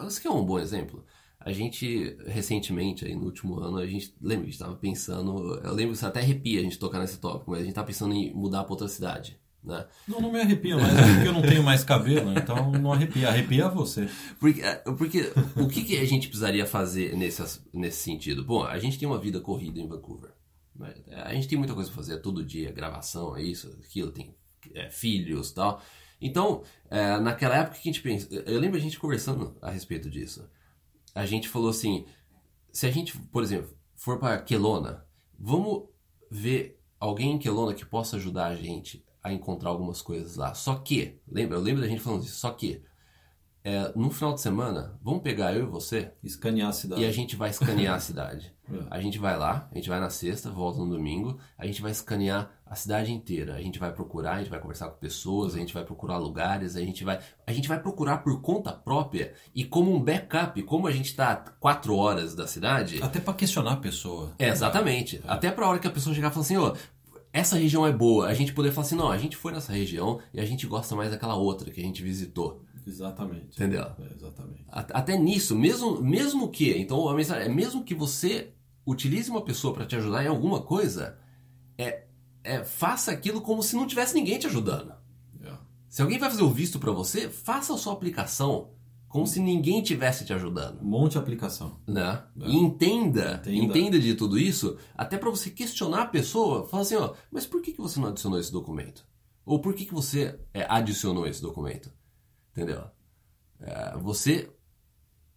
Isso 0.08 0.20
aqui 0.20 0.28
é 0.28 0.32
um 0.32 0.46
bom 0.46 0.60
exemplo. 0.60 1.06
A 1.40 1.52
gente, 1.52 2.18
recentemente, 2.26 3.06
aí 3.06 3.16
no 3.16 3.26
último 3.26 3.60
ano, 3.60 3.78
a 3.78 3.86
gente. 3.86 4.16
Lembra, 4.22 4.44
a 4.44 4.46
gente 4.46 4.54
estava 4.54 4.76
pensando. 4.76 5.56
Eu 5.60 5.74
lembro 5.74 5.92
que 5.92 5.98
isso 5.98 6.08
até 6.08 6.20
arrepia 6.20 6.60
a 6.60 6.64
gente 6.64 6.80
tocar 6.80 7.00
nesse 7.00 7.20
tópico, 7.20 7.52
mas 7.52 7.60
a 7.60 7.64
gente 7.64 7.72
estava 7.72 7.88
pensando 7.88 8.14
em 8.14 8.34
mudar 8.34 8.64
para 8.64 8.74
outra 8.74 8.88
cidade. 8.88 9.40
Né? 9.66 9.84
Não, 10.08 10.22
não 10.22 10.32
me 10.32 10.40
arrepia 10.40 10.78
mais, 10.78 10.96
é 10.96 11.14
porque 11.14 11.28
eu 11.28 11.34
não 11.34 11.42
tenho 11.42 11.64
mais 11.64 11.84
cabelo, 11.84 12.32
então 12.38 12.72
não 12.72 12.94
arrepia. 12.94 13.30
Arrepia 13.30 13.68
você. 13.68 14.08
Porque, 14.40 14.62
é, 14.62 14.76
porque 14.76 15.32
o 15.56 15.68
que, 15.68 15.84
que 15.84 15.98
a 15.98 16.06
gente 16.06 16.28
precisaria 16.28 16.68
fazer 16.68 17.18
nesse, 17.18 17.62
nesse 17.74 18.04
sentido? 18.04 18.46
Bom, 18.46 18.64
a 18.64 18.78
gente 18.78 19.00
tem 19.00 19.08
uma 19.08 19.18
vida 19.18 19.40
corrida 19.40 19.80
em 19.80 19.88
Vancouver. 19.88 20.32
né? 20.76 20.94
A 21.24 21.34
gente 21.34 21.48
tem 21.48 21.58
muita 21.58 21.74
coisa 21.74 21.90
pra 21.90 21.98
fazer 21.98 22.18
todo 22.18 22.46
dia, 22.46 22.72
gravação, 22.72 23.36
é 23.36 23.42
isso, 23.42 23.76
aquilo, 23.84 24.12
tem 24.12 24.36
é, 24.74 24.90
filhos 24.90 25.52
tal. 25.52 25.82
Então, 26.22 26.64
é, 26.90 27.20
naquela 27.20 27.58
época 27.58 27.80
que 27.80 27.90
a 27.90 27.92
gente 27.92 28.04
pensa, 28.04 28.28
eu 28.32 28.60
lembro 28.60 28.78
a 28.78 28.82
gente 28.82 29.00
conversando 29.00 29.58
a 29.62 29.72
respeito 29.72 30.10
disso. 30.10 30.48
A 31.14 31.26
gente 31.26 31.50
falou 31.50 31.70
assim, 31.70 32.06
se 32.72 32.86
a 32.86 32.92
gente, 32.92 33.18
por 33.18 33.42
exemplo, 33.42 33.76
for 33.96 34.20
para 34.20 34.42
Quelona, 34.42 35.06
vamos 35.40 35.86
ver 36.30 36.80
alguém 37.00 37.34
em 37.34 37.40
Quelona 37.40 37.74
que 37.74 37.86
possa 37.86 38.18
ajudar 38.18 38.48
a 38.48 38.56
gente 38.56 39.05
a 39.26 39.34
encontrar 39.34 39.72
algumas 39.72 40.04
coisas 40.04 40.36
lá. 40.36 40.54
Só 40.54 40.76
que, 40.76 41.20
lembra, 41.28 41.58
eu 41.58 41.62
lembro 41.62 41.82
da 41.82 41.88
gente 41.88 42.00
falando 42.00 42.24
isso, 42.24 42.36
só 42.36 42.52
que 42.52 42.84
é, 43.64 43.92
no 43.96 44.12
final 44.12 44.36
de 44.36 44.42
semana, 44.42 44.96
vamos 45.02 45.24
pegar 45.24 45.56
eu 45.56 45.64
e 45.64 45.66
você 45.66 46.12
Escanear 46.24 46.70
a 46.70 46.72
cidade. 46.72 47.02
e 47.02 47.06
a 47.06 47.12
gente 47.12 47.36
vai 47.36 47.50
escanear 47.50 47.96
a 47.96 48.00
cidade. 48.00 48.54
É. 48.68 48.84
A 48.90 49.00
gente 49.00 49.20
vai 49.20 49.38
lá, 49.38 49.70
a 49.72 49.76
gente 49.76 49.88
vai 49.88 50.00
na 50.00 50.10
sexta, 50.10 50.50
volta 50.50 50.80
no 50.80 50.90
domingo, 50.90 51.38
a 51.56 51.68
gente 51.68 51.84
vai 51.84 51.92
escanear 51.92 52.50
a 52.66 52.74
cidade 52.74 53.12
inteira. 53.12 53.54
A 53.54 53.62
gente 53.62 53.78
vai 53.78 53.94
procurar, 53.94 54.34
a 54.34 54.38
gente 54.40 54.50
vai 54.50 54.60
conversar 54.60 54.90
com 54.90 54.98
pessoas, 54.98 55.54
a 55.54 55.60
gente 55.60 55.72
vai 55.72 55.84
procurar 55.84 56.18
lugares, 56.18 56.76
a 56.76 56.80
gente 56.80 57.04
vai, 57.04 57.20
a 57.46 57.54
gente 57.54 57.68
vai 57.68 57.80
procurar 57.80 58.24
por 58.24 58.42
conta 58.42 58.74
própria 58.74 59.36
e 59.54 59.64
como 59.64 59.96
um 59.96 60.02
backup, 60.04 60.60
como 60.64 60.88
a 60.88 60.92
gente 60.92 61.12
está 61.12 61.36
quatro 61.60 61.96
horas 61.96 62.34
da 62.34 62.48
cidade. 62.48 63.04
Até 63.04 63.20
pra 63.20 63.36
questionar 63.36 63.74
a 63.74 63.78
pessoa. 63.78 64.34
É, 64.40 64.50
exatamente. 64.50 65.22
Até 65.28 65.52
pra 65.52 65.68
hora 65.70 65.78
que 65.78 65.86
a 65.86 65.92
pessoa 65.92 66.16
chegar 66.16 66.30
e 66.30 66.34
falar 66.34 66.44
assim, 66.44 66.58
ó, 66.58 66.74
essa 67.36 67.58
região 67.58 67.86
é 67.86 67.92
boa, 67.92 68.28
a 68.28 68.34
gente 68.34 68.54
poder 68.54 68.72
falar 68.72 68.88
assim, 68.88 68.96
não, 68.96 69.12
a 69.12 69.18
gente 69.18 69.36
foi 69.36 69.52
nessa 69.52 69.74
região 69.74 70.22
e 70.34 70.40
a 70.40 70.46
gente 70.46 70.66
gosta 70.66 70.96
mais 70.96 71.12
daquela 71.12 71.36
outra 71.36 71.70
que 71.70 71.82
a 71.82 71.84
gente 71.84 72.02
visitou. 72.02 72.64
Exatamente. 72.88 73.48
Entendeu? 73.48 73.84
É, 73.84 74.14
exatamente. 74.16 74.64
Até 74.70 75.18
nisso, 75.18 75.54
mesmo, 75.54 76.02
mesmo 76.02 76.48
que, 76.50 76.72
então 76.78 77.10
a 77.10 77.14
mensagem 77.14 77.48
é 77.48 77.54
mesmo 77.54 77.84
que 77.84 77.94
você 77.94 78.54
utilize 78.86 79.30
uma 79.30 79.42
pessoa 79.42 79.74
para 79.74 79.86
te 79.86 79.98
ajudar 79.98 80.24
em 80.24 80.30
alguma 80.30 80.62
coisa, 80.62 81.20
é, 81.78 82.06
é 82.42 82.64
faça 82.64 83.12
aquilo 83.12 83.42
como 83.42 83.62
se 83.62 83.76
não 83.76 83.86
tivesse 83.86 84.16
ninguém 84.16 84.40
te 84.40 84.48
ajudando. 84.48 84.94
É. 85.44 85.52
Se 85.90 86.02
alguém 86.02 86.18
vai 86.18 86.30
fazer 86.30 86.44
o 86.44 86.50
visto 86.50 86.80
para 86.80 86.94
você, 86.94 87.30
faça 87.30 87.74
a 87.74 87.78
sua 87.78 87.92
aplicação 87.92 88.70
como 89.08 89.26
se 89.26 89.40
ninguém 89.40 89.82
tivesse 89.82 90.26
te 90.26 90.34
ajudando, 90.34 90.82
Monte 90.84 91.18
aplicação. 91.18 91.80
né? 91.88 92.24
É. 92.42 92.48
E 92.50 92.56
entenda, 92.56 93.36
Entenda. 93.46 93.52
entenda 93.66 94.00
de 94.00 94.14
tudo 94.16 94.38
isso, 94.38 94.78
até 94.96 95.18
para 95.18 95.30
você 95.30 95.50
questionar 95.50 96.02
a 96.04 96.08
pessoa, 96.08 96.68
fala 96.68 96.84
assim, 96.84 96.96
ó, 96.96 97.14
mas 97.32 97.46
por 97.46 97.62
que, 97.62 97.72
que 97.72 97.82
você 97.82 98.00
não 98.00 98.10
adicionou 98.10 98.40
esse 98.40 98.52
documento? 98.52 99.06
Ou 99.46 99.60
por 99.60 99.74
que, 99.74 99.86
que 99.86 99.94
você 99.94 100.40
é, 100.54 100.66
adicionou 100.70 101.26
esse 101.28 101.42
documento? 101.42 101.92
Entendeu? 102.52 102.84
É, 103.60 103.98
você 103.98 104.52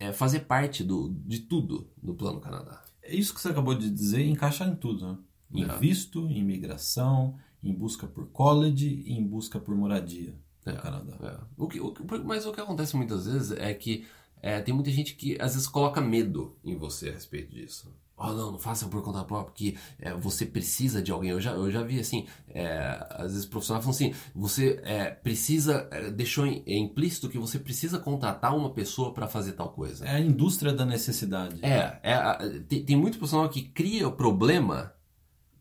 é 0.00 0.12
fazer 0.12 0.40
parte 0.40 0.82
do, 0.82 1.14
de 1.26 1.40
tudo 1.40 1.90
do 2.02 2.14
Plano 2.14 2.40
Canadá. 2.40 2.82
É 3.02 3.14
isso 3.14 3.34
que 3.34 3.40
você 3.40 3.48
acabou 3.48 3.74
de 3.74 3.90
dizer 3.90 4.24
encaixa 4.26 4.64
em 4.64 4.74
tudo, 4.76 5.06
né? 5.06 5.18
Em 5.52 5.64
É. 5.64 5.78
visto, 5.78 6.26
em 6.28 6.38
imigração, 6.38 7.36
em 7.62 7.72
busca 7.74 8.06
por 8.06 8.28
college 8.30 9.02
em 9.06 9.26
busca 9.26 9.58
por 9.58 9.74
moradia 9.74 10.34
É. 10.72 10.76
Canadá. 10.76 11.16
É. 11.22 11.44
O 11.56 11.68
que, 11.68 11.80
o 11.80 11.94
mas 12.24 12.46
o 12.46 12.52
que 12.52 12.60
acontece 12.60 12.96
muitas 12.96 13.26
vezes 13.26 13.52
é 13.52 13.72
que 13.74 14.06
é, 14.42 14.60
tem 14.60 14.74
muita 14.74 14.90
gente 14.90 15.14
que 15.14 15.40
às 15.40 15.54
vezes 15.54 15.66
coloca 15.66 16.00
medo 16.00 16.56
em 16.64 16.76
você 16.76 17.08
a 17.08 17.12
respeito 17.12 17.54
disso. 17.54 17.92
Oh, 18.20 18.32
não, 18.32 18.50
não 18.50 18.58
faça 18.58 18.88
por 18.88 19.00
conta 19.00 19.22
própria, 19.22 19.44
porque 19.44 19.76
é, 20.00 20.12
você 20.12 20.44
precisa 20.44 21.00
de 21.00 21.12
alguém. 21.12 21.30
Eu 21.30 21.40
já, 21.40 21.52
eu 21.52 21.70
já 21.70 21.84
vi 21.84 22.00
assim, 22.00 22.26
é, 22.48 23.06
às 23.10 23.32
vezes 23.32 23.46
profissionais 23.46 23.84
falam 23.84 23.94
assim: 23.94 24.12
você 24.34 24.80
é, 24.82 25.10
precisa, 25.10 25.88
é, 25.92 26.10
deixou 26.10 26.44
é 26.44 26.76
implícito 26.76 27.28
que 27.28 27.38
você 27.38 27.60
precisa 27.60 28.00
contratar 28.00 28.56
uma 28.56 28.74
pessoa 28.74 29.14
para 29.14 29.28
fazer 29.28 29.52
tal 29.52 29.70
coisa. 29.70 30.04
É 30.04 30.16
a 30.16 30.20
indústria 30.20 30.72
da 30.72 30.84
necessidade. 30.84 31.64
É, 31.64 32.00
é, 32.02 32.58
tem, 32.66 32.84
tem 32.84 32.96
muito 32.96 33.18
profissional 33.18 33.48
que 33.48 33.62
cria 33.62 34.08
o 34.08 34.12
problema 34.12 34.92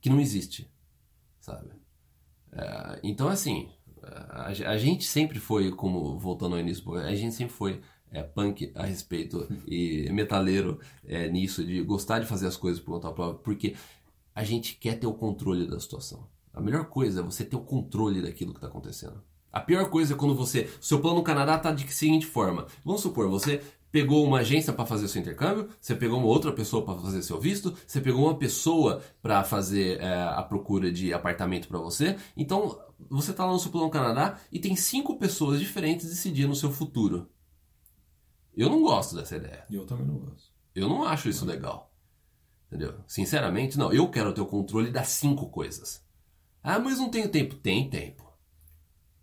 que 0.01 0.09
não 0.09 0.19
existe, 0.19 0.67
sabe? 1.39 1.69
É, 2.51 2.99
então, 3.03 3.27
assim, 3.27 3.69
a, 4.31 4.47
a 4.47 4.77
gente 4.77 5.05
sempre 5.05 5.39
foi, 5.39 5.71
como 5.71 6.17
voltando 6.17 6.55
ao 6.55 6.59
início, 6.59 6.93
a 6.95 7.15
gente 7.15 7.35
sempre 7.35 7.53
foi 7.53 7.81
é, 8.11 8.23
punk 8.23 8.71
a 8.75 8.83
respeito 8.83 9.47
e 9.67 10.09
metaleiro 10.11 10.79
é, 11.05 11.29
nisso, 11.29 11.63
de 11.63 11.81
gostar 11.81 12.19
de 12.19 12.25
fazer 12.25 12.47
as 12.47 12.57
coisas 12.57 12.81
por 12.81 12.93
conta 12.93 13.11
própria, 13.11 13.43
porque 13.43 13.75
a 14.33 14.43
gente 14.43 14.75
quer 14.75 14.99
ter 14.99 15.07
o 15.07 15.13
controle 15.13 15.67
da 15.67 15.79
situação. 15.79 16.27
A 16.53 16.61
melhor 16.61 16.85
coisa 16.85 17.19
é 17.19 17.23
você 17.23 17.43
ter 17.43 17.55
o 17.55 17.61
controle 17.61 18.21
daquilo 18.21 18.51
que 18.51 18.57
está 18.57 18.67
acontecendo. 18.67 19.21
A 19.51 19.59
pior 19.59 19.89
coisa 19.89 20.13
é 20.13 20.17
quando 20.17 20.35
você. 20.35 20.69
Seu 20.81 20.99
plano 20.99 21.17
no 21.17 21.23
Canadá 21.23 21.55
está 21.55 21.71
de 21.71 21.91
seguinte 21.91 22.25
forma. 22.25 22.67
Vamos 22.83 23.01
supor, 23.01 23.29
você 23.29 23.61
pegou 23.97 24.23
uma 24.23 24.41
agência 24.41 24.71
para 24.71 24.85
fazer 24.85 25.07
seu 25.07 25.19
intercâmbio, 25.19 25.69
você 25.81 25.95
pegou 25.95 26.19
uma 26.19 26.27
outra 26.27 26.53
pessoa 26.53 26.85
para 26.85 26.99
fazer 26.99 27.23
seu 27.23 27.39
visto, 27.39 27.75
você 27.87 27.99
pegou 27.99 28.25
uma 28.25 28.37
pessoa 28.37 29.01
para 29.23 29.43
fazer 29.43 29.99
é, 29.99 30.21
a 30.21 30.43
procura 30.43 30.91
de 30.91 31.11
apartamento 31.11 31.67
para 31.67 31.79
você. 31.79 32.15
Então, 32.37 32.79
você 33.09 33.31
está 33.31 33.43
lá 33.43 33.53
no 33.53 33.57
seu 33.57 33.71
plano 33.71 33.87
no 33.87 33.91
Canadá 33.91 34.39
e 34.51 34.59
tem 34.59 34.75
cinco 34.75 35.17
pessoas 35.17 35.59
diferentes 35.59 36.07
decidindo 36.07 36.51
o 36.53 36.55
seu 36.55 36.71
futuro. 36.71 37.27
Eu 38.55 38.69
não 38.69 38.83
gosto 38.83 39.15
dessa 39.15 39.35
ideia. 39.35 39.65
Eu 39.67 39.83
também 39.83 40.05
não 40.05 40.19
gosto. 40.19 40.51
Eu 40.75 40.87
não 40.87 41.03
acho 41.03 41.27
isso 41.27 41.43
legal. 41.43 41.91
Entendeu? 42.67 42.99
Sinceramente, 43.07 43.79
não. 43.79 43.91
Eu 43.91 44.11
quero 44.11 44.31
ter 44.31 44.41
o 44.41 44.45
controle 44.45 44.91
das 44.91 45.07
cinco 45.07 45.49
coisas. 45.49 46.05
Ah, 46.61 46.77
mas 46.77 46.99
não 46.99 47.09
tenho 47.09 47.29
tempo. 47.29 47.55
Tem 47.55 47.89
tempo. 47.89 48.31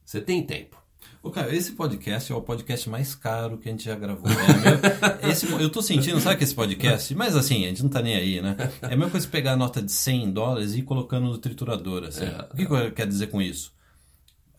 Você 0.05 0.21
tem 0.21 0.45
tempo. 0.45 0.84
Ô, 1.25 1.31
cara, 1.31 1.57
esse 1.57 1.73
podcast 1.73 2.31
é 2.31 2.35
o 2.35 2.43
podcast 2.43 2.87
mais 2.91 3.15
caro 3.15 3.57
que 3.57 3.67
a 3.67 3.73
gente 3.73 3.83
já 3.83 3.97
gravou. 3.97 4.31
É 4.31 5.23
meu- 5.23 5.31
esse, 5.33 5.51
eu 5.51 5.71
tô 5.71 5.81
sentindo, 5.81 6.21
sabe 6.21 6.37
que 6.37 6.45
esse 6.45 6.55
podcast? 6.55 7.15
Mas 7.15 7.35
assim, 7.35 7.65
a 7.65 7.69
gente 7.69 7.83
não 7.83 7.89
tá 7.89 8.03
nem 8.03 8.15
aí, 8.15 8.43
né? 8.43 8.55
É 8.83 8.87
a 8.89 8.91
mesma 8.91 9.09
coisa 9.09 9.27
pegar 9.27 9.53
a 9.53 9.57
nota 9.57 9.81
de 9.81 9.91
100 9.91 10.33
dólares 10.33 10.75
e 10.75 10.81
ir 10.81 10.83
colocando 10.83 11.27
no 11.27 11.39
triturador, 11.39 12.05
assim. 12.05 12.27
É. 12.27 12.49
o 12.53 12.57
que, 12.57 12.67
que 12.67 12.73
eu 12.73 12.93
quero 12.93 13.09
dizer 13.09 13.29
com 13.29 13.41
isso? 13.41 13.73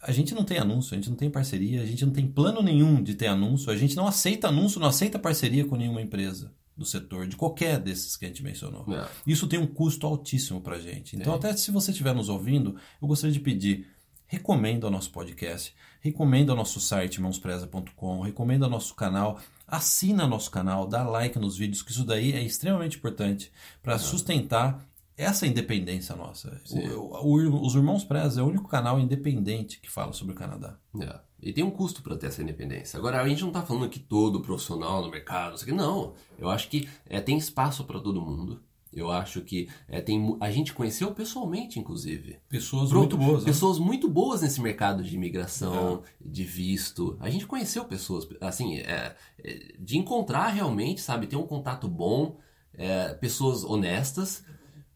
A 0.02 0.12
gente 0.12 0.34
não 0.34 0.44
tem 0.44 0.58
anúncio, 0.58 0.94
a 0.94 0.96
gente 0.96 1.10
não 1.10 1.16
tem 1.16 1.30
parceria, 1.30 1.84
a 1.84 1.86
gente 1.86 2.04
não 2.04 2.12
tem 2.12 2.26
plano 2.26 2.64
nenhum 2.64 3.02
de 3.02 3.14
ter 3.14 3.28
anúncio, 3.28 3.72
a 3.72 3.78
gente 3.78 3.96
não 3.96 4.08
aceita 4.08 4.48
anúncio, 4.48 4.80
não 4.80 4.88
aceita 4.88 5.20
parceria 5.20 5.66
com 5.66 5.76
nenhuma 5.76 6.02
empresa 6.02 6.52
do 6.76 6.86
setor, 6.86 7.26
de 7.28 7.36
qualquer 7.38 7.80
desses 7.80 8.18
que 8.18 8.26
a 8.26 8.28
gente 8.28 8.44
mencionou. 8.44 8.86
É. 8.94 9.08
Isso 9.26 9.48
tem 9.48 9.58
um 9.60 9.68
custo 9.68 10.06
altíssimo 10.06 10.60
pra 10.62 10.78
gente. 10.80 11.16
Então, 11.16 11.38
Tem. 11.40 11.50
até 11.52 11.58
se 11.58 11.72
você 11.72 11.92
estiver 11.92 12.14
nos 12.14 12.28
ouvindo, 12.28 12.76
eu 13.02 13.08
gostaria 13.08 13.34
de 13.34 13.40
pedir, 13.40 13.88
recomenda 14.28 14.88
o 14.88 14.90
nosso 14.92 15.12
podcast, 15.12 15.74
recomenda 16.02 16.54
o 16.54 16.56
nosso 16.56 16.80
site 16.80 17.22
mãospresa.com, 17.22 18.22
recomenda 18.22 18.68
o 18.68 18.70
nosso 18.70 18.94
canal, 18.96 19.40
assina 19.68 20.28
nosso 20.28 20.52
canal, 20.52 20.88
dá 20.88 21.04
like 21.08 21.38
nos 21.40 21.58
vídeos, 21.58 21.82
que 21.82 21.92
isso 21.92 22.04
daí 22.06 22.34
é 22.34 22.42
extremamente 22.44 22.98
importante 22.98 23.52
para 23.82 23.98
sustentar 23.98 24.86
essa 25.18 25.48
independência 25.48 26.16
nossa. 26.16 26.60
O- 26.94 27.26
o- 27.26 27.66
os 27.66 27.74
Irmãos 27.76 28.04
Preza 28.04 28.42
é 28.42 28.44
o 28.44 28.48
único 28.48 28.68
canal 28.68 29.00
independente 29.00 29.80
que 29.80 29.90
fala 29.90 30.12
sobre 30.12 30.34
o 30.34 30.38
Canadá. 30.38 30.76
É. 31.00 31.20
E 31.42 31.54
tem 31.54 31.64
um 31.64 31.70
custo 31.72 32.02
para 32.02 32.18
ter 32.18 32.28
essa 32.28 32.42
independência. 32.42 32.98
Agora, 32.98 33.22
a 33.22 33.28
gente 33.30 33.44
não 33.44 33.52
tá 33.52 33.62
falando 33.62 33.88
que 33.90 34.00
todo 34.00 34.42
profissional 34.42 35.02
no 35.02 35.10
mercado. 35.12 35.56
Não. 35.72 36.14
Eu 36.40 36.50
acho 36.50 36.68
que 36.70 36.90
é, 37.06 37.22
tem 37.22 37.38
espaço 37.38 37.84
para 37.86 38.00
todo 38.00 38.22
mundo. 38.22 38.62
Eu 38.96 39.12
acho 39.12 39.42
que 39.42 39.68
é, 39.90 40.00
tem, 40.02 40.38
a 40.40 40.50
gente 40.50 40.74
conheceu 40.74 41.12
pessoalmente, 41.14 41.80
inclusive. 41.80 42.40
Pessoas 42.48 42.90
Pro- 42.90 43.00
muito 43.00 43.18
boas. 43.18 43.40
né? 43.44 43.46
Pessoas 43.52 43.78
muito 43.78 44.08
boas 44.08 44.42
nesse 44.42 44.62
mercado 44.62 45.04
de 45.04 45.14
imigração, 45.16 46.02
de 46.20 46.44
visto. 46.46 47.18
A 47.20 47.30
gente 47.30 47.46
conheceu 47.46 47.84
pessoas, 47.86 48.28
assim, 48.40 48.78
é, 48.78 49.16
é, 49.44 49.76
de 49.78 49.98
encontrar 49.98 50.48
realmente, 50.48 51.02
sabe, 51.02 51.28
ter 51.28 51.36
um 51.36 51.46
contato 51.46 51.88
bom, 51.90 52.38
é, 52.74 53.14
pessoas 53.16 53.64
honestas. 53.66 54.44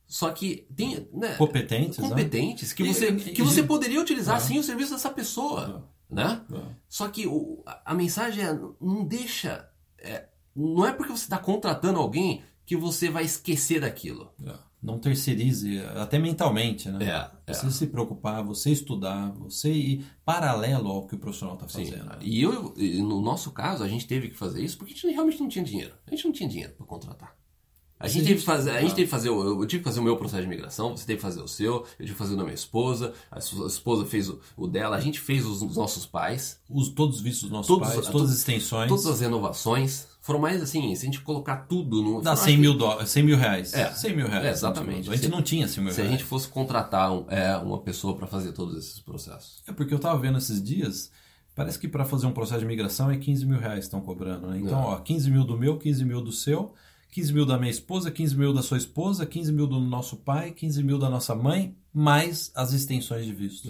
Só 0.07 0.31
que 0.31 0.65
tem. 0.75 1.07
Né, 1.13 1.35
Competentes, 1.35 1.97
né? 1.99 2.07
competentes 2.09 2.73
que 2.73 2.81
E- 2.83 2.87
você, 2.93 3.13
que 3.13 3.43
você 3.43 3.61
poderia 3.61 4.01
utilizar 4.01 4.37
É. 4.37 4.39
sim 4.39 4.57
o 4.57 4.63
serviço 4.63 4.91
dessa 4.93 5.09
pessoa. 5.11 5.87
Né? 6.09 6.41
É. 6.51 6.61
Só 6.87 7.07
que 7.09 7.27
o- 7.27 7.61
a, 7.65 7.91
a 7.91 7.93
mensagem 7.93 8.43
é: 8.43 8.57
não 8.81 9.05
deixa. 9.05 9.69
é, 9.99 10.25
não 10.55 10.85
é 10.87 10.91
porque 10.91 11.11
você 11.11 11.23
está 11.25 11.37
contratando 11.37 11.99
alguém 11.99 12.41
que 12.69 12.77
você 12.77 13.09
vai 13.09 13.25
esquecer 13.25 13.81
daquilo. 13.81 14.31
É. 14.45 14.53
Não 14.81 14.99
terceirize, 14.99 15.79
até 15.95 16.19
mentalmente, 16.19 16.87
né? 16.87 17.03
É, 17.03 17.51
é. 17.51 17.53
Você 17.53 17.71
se 17.71 17.87
preocupar, 17.87 18.43
você 18.43 18.69
estudar, 18.69 19.31
você 19.31 19.73
ir 19.73 20.05
paralelo 20.23 20.87
ao 20.87 21.07
que 21.07 21.15
o 21.15 21.17
profissional 21.17 21.55
está 21.55 21.67
Sim, 21.67 21.85
fazendo. 21.85 22.17
e 22.21 22.39
eu, 22.39 22.75
no 23.03 23.21
nosso 23.21 23.49
caso, 23.51 23.83
a 23.83 23.87
gente 23.87 24.05
teve 24.05 24.29
que 24.29 24.37
fazer 24.37 24.63
isso 24.63 24.77
porque 24.77 24.93
a 24.93 24.95
gente 24.95 25.11
realmente 25.11 25.39
não 25.39 25.49
tinha 25.49 25.65
dinheiro. 25.65 25.95
A 26.05 26.11
gente 26.11 26.25
não 26.25 26.31
tinha 26.31 26.47
dinheiro 26.47 26.73
para 26.77 26.85
contratar. 26.85 27.35
A 27.99 28.07
Se 28.07 28.13
gente, 28.13 28.23
a 28.23 28.27
teve 28.29 28.39
que 28.39 28.45
fazer, 28.45 28.71
a 28.71 28.79
gente 28.81 28.91
ah. 28.91 28.95
teve 28.95 29.05
que 29.07 29.11
fazer, 29.11 29.29
o- 29.29 29.61
eu 29.61 29.67
tive 29.67 29.83
que 29.83 29.89
fazer 29.89 29.99
o 29.99 30.03
meu 30.03 30.15
processo 30.15 30.41
de 30.41 30.47
imigração, 30.47 30.95
você 30.95 31.05
teve 31.05 31.17
que 31.17 31.21
fazer 31.21 31.41
o 31.41 31.47
seu, 31.49 31.73
eu 31.99 32.05
tive 32.05 32.11
que 32.13 32.17
fazer 32.17 32.33
o 32.33 32.37
da 32.37 32.43
minha 32.43 32.55
esposa, 32.55 33.13
a 33.29 33.41
sua 33.41 33.67
esposa 33.67 34.05
fez 34.05 34.29
o, 34.29 34.39
o 34.55 34.67
dela, 34.67 34.95
a 34.95 35.01
gente 35.01 35.19
fez 35.19 35.45
os, 35.45 35.61
os 35.61 35.75
nossos 35.75 36.05
pais, 36.05 36.59
Os, 36.69 36.87
todos 36.89 37.17
os 37.17 37.21
vistos 37.21 37.43
dos 37.43 37.51
nossos 37.51 37.67
Todos- 37.67 37.89
pais, 37.93 38.05
to- 38.05 38.11
todas 38.13 38.31
as 38.31 38.37
extensões. 38.37 38.87
todas 38.87 39.05
as 39.05 39.19
renovações. 39.19 40.07
Foram 40.21 40.39
mais 40.39 40.61
assim, 40.61 40.93
se 40.95 41.01
a 41.03 41.05
gente 41.05 41.21
colocar 41.21 41.57
tudo 41.67 42.01
no. 42.01 42.21
Dá 42.21 42.35
foram, 42.35 42.43
100 42.45 42.53
acho 42.53 42.61
mil, 42.61 42.73
dólares, 42.77 43.09
100 43.09 43.23
mil 43.23 43.37
reais. 43.37 43.73
É. 43.73 43.91
100 43.91 44.15
mil 44.15 44.27
reais. 44.27 44.45
É, 44.45 44.49
exatamente. 44.51 45.09
A 45.09 45.13
gente 45.13 45.25
Se- 45.25 45.31
não 45.31 45.41
tinha 45.41 45.67
100 45.67 45.83
mil 45.83 45.89
que 45.89 45.95
Se 45.95 46.01
a 46.01 46.03
reais. 46.05 46.19
gente 46.19 46.27
fosse 46.27 46.47
contratar 46.47 47.11
um- 47.11 47.25
é, 47.29 47.57
uma 47.57 47.79
pessoa 47.79 48.15
para 48.15 48.27
fazer 48.27 48.51
todos 48.53 48.77
esses 48.77 48.99
processos. 48.99 49.61
É 49.67 49.71
porque 49.73 49.93
eu 49.93 49.99
tava 49.99 50.17
vendo 50.19 50.37
esses 50.37 50.61
dias, 50.63 51.09
parece 51.55 51.79
que 51.79 51.87
para 51.87 52.05
fazer 52.05 52.27
um 52.27 52.31
processo 52.31 52.59
de 52.59 52.65
migração 52.65 53.09
é 53.09 53.17
15 53.17 53.45
mil 53.45 53.57
reais 53.59 53.79
que 53.79 53.85
estão 53.85 54.01
cobrando, 54.01 54.47
né? 54.47 54.59
Então, 54.59 54.79
Não. 54.79 54.87
ó, 54.89 54.97
15 54.99 55.29
mil 55.31 55.43
do 55.43 55.57
meu, 55.57 55.77
15 55.77 56.05
mil 56.05 56.21
do 56.21 56.31
seu, 56.31 56.73
15 57.11 57.33
mil 57.33 57.45
da 57.45 57.57
minha 57.57 57.71
esposa, 57.71 58.11
15 58.11 58.37
mil 58.37 58.53
da 58.53 58.61
sua 58.61 58.77
esposa, 58.77 59.25
15 59.25 59.51
mil 59.51 59.67
do 59.67 59.79
nosso 59.79 60.17
pai, 60.17 60.51
15 60.51 60.83
mil 60.83 60.99
da 60.99 61.09
nossa 61.09 61.33
mãe, 61.35 61.75
mais 61.93 62.51
as 62.55 62.71
extensões 62.71 63.25
de 63.25 63.33
visto. 63.33 63.67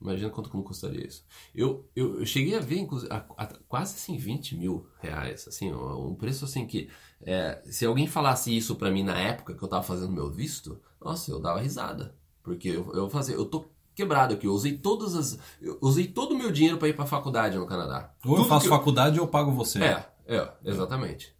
Imagina 0.00 0.30
quanto 0.30 0.54
não 0.54 0.62
custaria 0.62 1.06
isso. 1.06 1.24
Eu, 1.54 1.86
eu, 1.94 2.20
eu 2.20 2.26
cheguei 2.26 2.56
a 2.56 2.60
ver, 2.60 2.78
inclusive, 2.78 3.12
a, 3.12 3.24
a, 3.36 3.46
quase 3.68 3.96
assim 3.96 4.16
20 4.16 4.56
mil 4.56 4.86
reais. 4.98 5.46
Assim, 5.46 5.72
um 5.72 6.14
preço 6.14 6.44
assim 6.44 6.66
que. 6.66 6.88
É, 7.22 7.60
se 7.66 7.84
alguém 7.84 8.06
falasse 8.06 8.56
isso 8.56 8.76
para 8.76 8.90
mim 8.90 9.02
na 9.02 9.18
época 9.18 9.54
que 9.54 9.62
eu 9.62 9.68
tava 9.68 9.82
fazendo 9.82 10.12
meu 10.12 10.30
visto, 10.30 10.80
nossa, 11.04 11.30
eu 11.30 11.38
dava 11.38 11.60
risada. 11.60 12.14
Porque 12.42 12.68
eu, 12.68 12.90
eu 12.94 13.10
fazia, 13.10 13.34
eu 13.34 13.44
tô 13.44 13.66
quebrado 13.94 14.32
aqui. 14.32 14.46
Eu 14.46 14.54
usei 14.54 14.78
todas 14.78 15.14
as. 15.14 15.38
Eu 15.60 15.76
usei 15.82 16.06
todo 16.06 16.32
o 16.32 16.38
meu 16.38 16.50
dinheiro 16.50 16.78
para 16.78 16.88
ir 16.88 16.94
pra 16.94 17.04
faculdade 17.04 17.58
no 17.58 17.66
Canadá. 17.66 18.14
Ou 18.24 18.36
Tudo 18.36 18.44
eu 18.44 18.48
faço 18.48 18.64
que 18.64 18.70
faculdade 18.70 19.20
ou 19.20 19.26
eu 19.26 19.30
pago 19.30 19.52
você. 19.52 19.82
É, 19.82 20.06
é, 20.26 20.50
exatamente. 20.64 21.34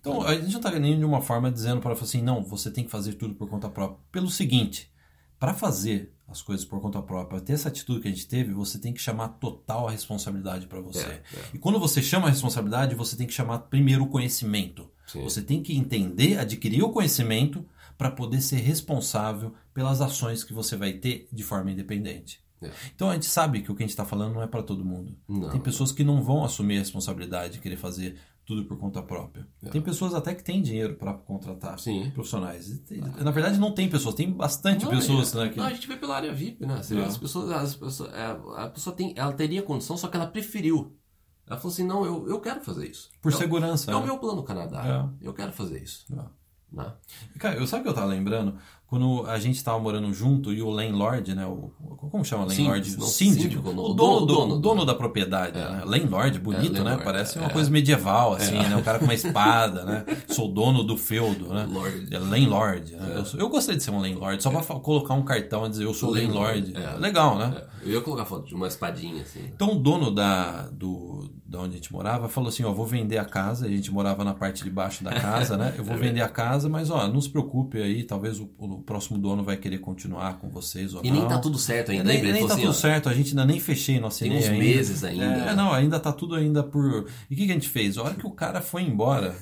Então, 0.00 0.22
a 0.22 0.34
gente 0.34 0.52
não 0.52 0.60
tá 0.60 0.70
nem 0.78 0.98
de 0.98 1.04
uma 1.04 1.20
forma 1.20 1.50
dizendo 1.50 1.80
para 1.80 1.92
assim, 1.92 2.22
não, 2.22 2.42
você 2.42 2.70
tem 2.70 2.84
que 2.84 2.90
fazer 2.90 3.14
tudo 3.14 3.34
por 3.34 3.48
conta 3.48 3.68
própria. 3.68 3.98
Pelo 4.10 4.28
seguinte, 4.30 4.90
para 5.38 5.54
fazer 5.54 6.12
as 6.28 6.42
coisas 6.42 6.64
por 6.64 6.80
conta 6.80 7.00
própria, 7.00 7.40
ter 7.40 7.52
essa 7.52 7.68
atitude 7.68 8.00
que 8.00 8.08
a 8.08 8.10
gente 8.10 8.26
teve, 8.26 8.52
você 8.52 8.78
tem 8.78 8.92
que 8.92 9.00
chamar 9.00 9.28
total 9.28 9.86
a 9.86 9.90
responsabilidade 9.90 10.66
para 10.66 10.80
você. 10.80 11.06
É, 11.06 11.22
é. 11.34 11.44
E 11.54 11.58
quando 11.58 11.78
você 11.78 12.02
chama 12.02 12.26
a 12.26 12.30
responsabilidade, 12.30 12.94
você 12.94 13.16
tem 13.16 13.26
que 13.26 13.32
chamar 13.32 13.60
primeiro 13.60 14.04
o 14.04 14.08
conhecimento. 14.08 14.90
Sim. 15.06 15.22
Você 15.22 15.40
tem 15.40 15.62
que 15.62 15.76
entender, 15.76 16.38
adquirir 16.38 16.82
o 16.82 16.90
conhecimento 16.90 17.64
para 17.96 18.10
poder 18.10 18.40
ser 18.40 18.56
responsável 18.56 19.54
pelas 19.72 20.00
ações 20.00 20.42
que 20.42 20.52
você 20.52 20.76
vai 20.76 20.94
ter 20.94 21.28
de 21.32 21.42
forma 21.42 21.70
independente. 21.70 22.44
É. 22.60 22.70
Então 22.94 23.10
a 23.10 23.14
gente 23.14 23.26
sabe 23.26 23.62
que 23.62 23.70
o 23.70 23.74
que 23.74 23.82
a 23.82 23.86
gente 23.86 23.90
está 23.90 24.04
falando 24.04 24.34
não 24.34 24.42
é 24.42 24.46
para 24.46 24.62
todo 24.62 24.84
mundo. 24.84 25.16
Não. 25.28 25.50
Tem 25.50 25.60
pessoas 25.60 25.92
que 25.92 26.02
não 26.02 26.22
vão 26.22 26.44
assumir 26.44 26.76
a 26.76 26.80
responsabilidade 26.80 27.54
de 27.54 27.60
querer 27.60 27.76
fazer 27.76 28.18
tudo 28.46 28.64
por 28.64 28.78
conta 28.78 29.02
própria. 29.02 29.46
Tem 29.72 29.82
pessoas 29.82 30.14
até 30.14 30.32
que 30.34 30.42
têm 30.44 30.62
dinheiro 30.62 30.94
para 30.94 31.12
contratar 31.12 31.74
É. 31.74 31.78
Sim. 31.78 32.10
profissionais. 32.14 32.78
Tem- 32.86 33.00
Na 33.00 33.30
verdade, 33.32 33.58
não 33.58 33.72
tem 33.72 33.88
pessoas, 33.90 34.14
tem 34.14 34.30
bastante 34.32 34.84
Não, 34.84 34.90
pessoas. 34.92 35.34
é- 35.34 35.38
né, 35.38 35.48
que- 35.50 35.58
não, 35.58 35.66
a 35.66 35.70
gente 35.74 35.86
vê 35.88 35.96
pela 35.96 36.14
área 36.16 36.32
VIP, 36.32 36.64
né? 36.64 36.74
É. 36.90 37.04
As 37.04 37.18
pessoas, 37.18 37.50
as 37.50 37.74
pessoas, 37.74 38.12
é, 38.14 38.24
a 38.56 38.68
pessoa 38.68 38.94
tem, 38.94 39.12
ela 39.16 39.32
teria 39.32 39.62
condição, 39.62 39.96
só 39.96 40.06
que 40.08 40.16
ela 40.16 40.26
preferiu. 40.28 40.96
Ela 41.46 41.58
falou 41.58 41.72
assim, 41.72 41.84
não, 41.84 42.04
eu, 42.04 42.28
eu 42.28 42.40
quero 42.40 42.60
fazer 42.60 42.88
isso. 42.88 43.10
Por 43.20 43.32
É 43.32 43.34
o- 43.34 43.38
segurança. 43.38 43.90
É 43.90 43.96
o 43.96 44.02
meu 44.04 44.18
plano 44.18 44.42
Canadá. 44.42 45.10
Eu 45.20 45.34
quero 45.34 45.52
fazer 45.52 45.82
isso. 45.82 46.06
É. 46.12 46.24
Né? 46.72 46.92
Cara, 47.38 47.56
eu 47.56 47.66
sabe 47.66 47.80
o 47.80 47.82
que 47.84 47.88
eu 47.90 47.94
tava 47.94 48.08
lembrando? 48.08 48.58
Quando 48.88 49.26
a 49.26 49.36
gente 49.40 49.62
tava 49.64 49.80
morando 49.80 50.12
junto 50.14 50.52
e 50.52 50.62
o 50.62 50.70
landlord, 50.70 51.34
né? 51.34 51.44
O, 51.44 51.72
como 52.08 52.24
chama 52.24 52.44
o 52.44 52.46
landlord? 52.46 52.84
Síndico, 52.84 53.00
não, 53.02 53.08
síndico. 53.08 53.42
síndico, 53.42 53.68
o 53.68 53.72
o 53.72 53.74
dono, 53.74 53.94
dono, 53.94 54.20
do, 54.20 54.26
dono. 54.26 54.54
o 54.54 54.58
dono 54.60 54.84
da 54.84 54.94
propriedade. 54.94 55.58
Né? 55.58 55.82
Landlord, 55.84 56.38
bonito, 56.38 56.66
É, 56.66 56.78
né? 56.78 56.90
landlord, 56.90 57.04
Parece 57.04 57.36
é. 57.36 57.40
uma 57.40 57.50
coisa 57.50 57.68
medieval, 57.68 58.34
assim, 58.34 58.54
né? 58.56 58.76
O 58.76 58.82
cara 58.84 59.00
com 59.00 59.04
uma 59.06 59.12
espada, 59.14 59.84
né? 59.84 60.04
Sou 60.28 60.46
dono 60.46 60.84
do 60.84 60.96
feudo, 60.96 61.48
né? 61.52 61.66
Lord. 61.68 62.14
É 62.14 62.18
landlord. 62.20 62.92
Né? 62.94 63.12
Eu, 63.16 63.24
sou- 63.24 63.40
eu 63.40 63.48
gostei 63.48 63.74
de 63.74 63.82
ser 63.82 63.90
um 63.90 63.98
landlord, 64.00 64.40
só 64.40 64.50
pra 64.50 64.62
fa- 64.62 64.78
colocar 64.78 65.14
um 65.14 65.22
cartão 65.24 65.66
e 65.66 65.70
dizer 65.70 65.84
eu 65.84 65.92
sou 65.92 66.10
landlord. 66.10 66.72
Landlord, 66.72 66.96
é. 66.96 66.98
Legal, 67.00 67.36
né? 67.38 67.54
É, 67.82 67.88
Eu 67.88 67.92
ia 67.94 68.00
colocar 68.00 68.24
foto 68.24 68.46
de 68.46 68.54
uma 68.54 68.68
espadinha, 68.68 69.22
assim. 69.22 69.40
Então 69.52 69.72
o 69.72 69.78
dono 69.80 70.12
da, 70.12 70.68
do, 70.70 71.28
da 71.44 71.58
onde 71.60 71.70
a 71.74 71.76
gente 71.76 71.92
morava 71.92 72.28
falou 72.28 72.50
assim, 72.50 72.62
ó, 72.62 72.72
vou 72.72 72.86
vender 72.86 73.18
a 73.18 73.24
casa, 73.24 73.66
a 73.66 73.68
gente 73.68 73.90
morava 73.92 74.22
na 74.22 74.32
parte 74.34 74.62
de 74.62 74.70
baixo 74.70 75.02
da 75.02 75.12
casa, 75.12 75.56
né? 75.56 75.74
Eu 75.76 75.82
vou 75.82 75.96
vender 75.96 76.20
a 76.20 76.28
casa, 76.28 76.68
mas 76.68 76.88
ó, 76.88 77.08
não 77.08 77.20
se 77.20 77.28
preocupe 77.30 77.78
aí, 77.78 78.04
talvez 78.04 78.38
o, 78.38 78.48
o 78.76 78.82
próximo 78.82 79.18
dono 79.18 79.42
vai 79.42 79.56
querer 79.56 79.78
continuar 79.78 80.38
com 80.38 80.48
vocês 80.48 80.94
ou 80.94 81.04
E 81.04 81.10
não. 81.10 81.18
nem 81.20 81.28
tá 81.28 81.38
tudo 81.38 81.58
certo 81.58 81.90
ainda. 81.90 82.04
nem? 82.04 82.18
Ele 82.18 82.32
nem 82.32 82.46
tá 82.46 82.54
assim, 82.54 82.62
tudo 82.62 82.70
ó, 82.70 82.74
certo, 82.74 83.08
a 83.08 83.14
gente 83.14 83.30
ainda 83.30 83.44
nem 83.44 83.58
fechei, 83.60 83.98
não 84.00 84.08
assinei 84.08 84.38
Tem 84.38 84.40
uns 84.40 84.52
ainda. 84.52 84.64
meses 84.64 85.04
ainda. 85.04 85.24
É, 85.24 85.54
não, 85.54 85.72
ainda 85.72 85.98
tá 85.98 86.12
tudo 86.12 86.34
ainda 86.34 86.62
por... 86.62 87.06
E 87.30 87.34
o 87.34 87.36
que, 87.36 87.46
que 87.46 87.50
a 87.50 87.54
gente 87.54 87.68
fez? 87.68 87.96
A 87.98 88.02
hora 88.02 88.14
que 88.14 88.26
o 88.26 88.30
cara 88.30 88.60
foi 88.60 88.82
embora, 88.82 89.34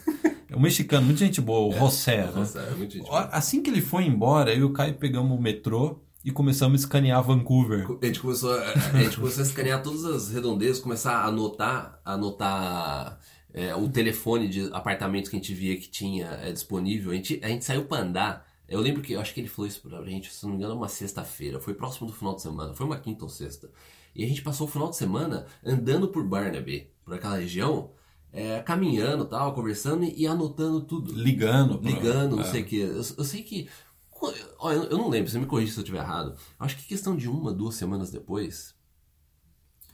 o 0.55 0.61
mexicano, 0.61 1.05
muita 1.07 1.21
gente 1.25 1.41
boa, 1.41 1.75
o 1.75 1.79
José, 1.79 2.25
né? 2.27 2.33
Nossa, 2.35 2.61
é 2.61 2.77
gente. 2.79 3.03
Ó, 3.09 3.29
Assim 3.33 3.63
que 3.63 3.71
ele 3.71 3.81
foi 3.81 4.05
embora, 4.05 4.53
eu 4.53 4.61
e 4.61 4.65
o 4.65 4.73
Caio 4.73 4.95
pegamos 4.95 5.37
o 5.37 5.41
metrô 5.41 6.01
e 6.25 6.31
começamos 6.31 6.81
a 6.81 6.85
escanear 6.85 7.23
Vancouver. 7.23 7.87
A 8.01 8.07
gente 8.07 8.21
começou 8.21 8.53
a, 8.53 8.63
a 8.95 9.03
gente 9.03 9.17
começou 9.17 9.43
a 9.43 9.47
escanear 9.47 9.83
todas 9.83 10.05
as 10.05 10.31
redondezas, 10.31 10.81
começar 10.81 11.17
a 11.17 11.27
anotar, 11.27 12.01
a 12.05 12.15
anotar 12.15 13.19
é, 13.53 13.75
o 13.75 13.89
telefone 13.89 14.49
de 14.49 14.69
apartamentos 14.73 15.29
que 15.29 15.37
a 15.37 15.39
gente 15.39 15.53
via 15.55 15.77
que 15.77 15.89
tinha 15.89 16.27
é, 16.43 16.51
disponível. 16.51 17.13
A 17.13 17.15
gente, 17.15 17.41
a 17.43 17.49
gente 17.49 17.65
saiu 17.65 17.85
pra 17.85 17.99
andar. 17.99 18.47
Eu 18.69 18.81
lembro 18.81 19.03
que 19.03 19.13
eu 19.13 19.21
acho 19.21 19.35
que 19.35 19.41
ele 19.41 19.49
falou 19.49 19.67
isso 19.69 19.81
pra 19.83 20.03
gente, 20.05 20.33
se 20.33 20.43
não 20.45 20.53
me 20.53 20.57
engano, 20.59 20.75
uma 20.75 20.89
sexta-feira. 20.89 21.61
Foi 21.61 21.75
próximo 21.75 22.07
do 22.07 22.13
final 22.13 22.35
de 22.35 22.43
semana, 22.43 22.75
foi 22.75 22.87
uma 22.87 22.99
quinta 22.99 23.25
ou 23.25 23.29
sexta. 23.29 23.71
E 24.15 24.25
a 24.25 24.27
gente 24.29 24.43
passou 24.43 24.67
o 24.67 24.71
final 24.71 24.89
de 24.91 24.97
semana 24.97 25.47
andando 25.65 26.09
por 26.09 26.25
Barnaby, 26.25 26.89
por 27.05 27.15
aquela 27.15 27.37
região, 27.37 27.91
é, 28.33 28.61
caminhando 28.61 29.25
tal, 29.27 29.53
conversando 29.55 30.05
e, 30.05 30.23
e 30.23 30.27
anotando 30.27 30.81
tudo. 30.81 31.13
Ligando. 31.13 31.79
pra- 31.79 31.91
Ligando, 31.91 32.37
não 32.37 32.43
é. 32.43 32.51
sei 32.51 32.63
o 32.63 32.65
que. 32.65 32.79
Eu, 32.79 32.97
eu 32.97 33.25
sei 33.25 33.43
que. 33.43 33.69
Ó, 34.59 34.73
eu, 34.73 34.85
eu 34.85 34.97
não 34.97 35.09
lembro, 35.11 35.31
você 35.31 35.39
me 35.39 35.45
corrige 35.47 35.73
se 35.73 35.79
eu 35.79 35.83
estiver 35.83 35.99
errado. 35.99 36.35
Acho 36.59 36.77
que 36.79 36.85
questão 36.87 37.15
de 37.17 37.29
uma, 37.29 37.53
duas 37.53 37.75
semanas 37.75 38.11
depois. 38.11 38.75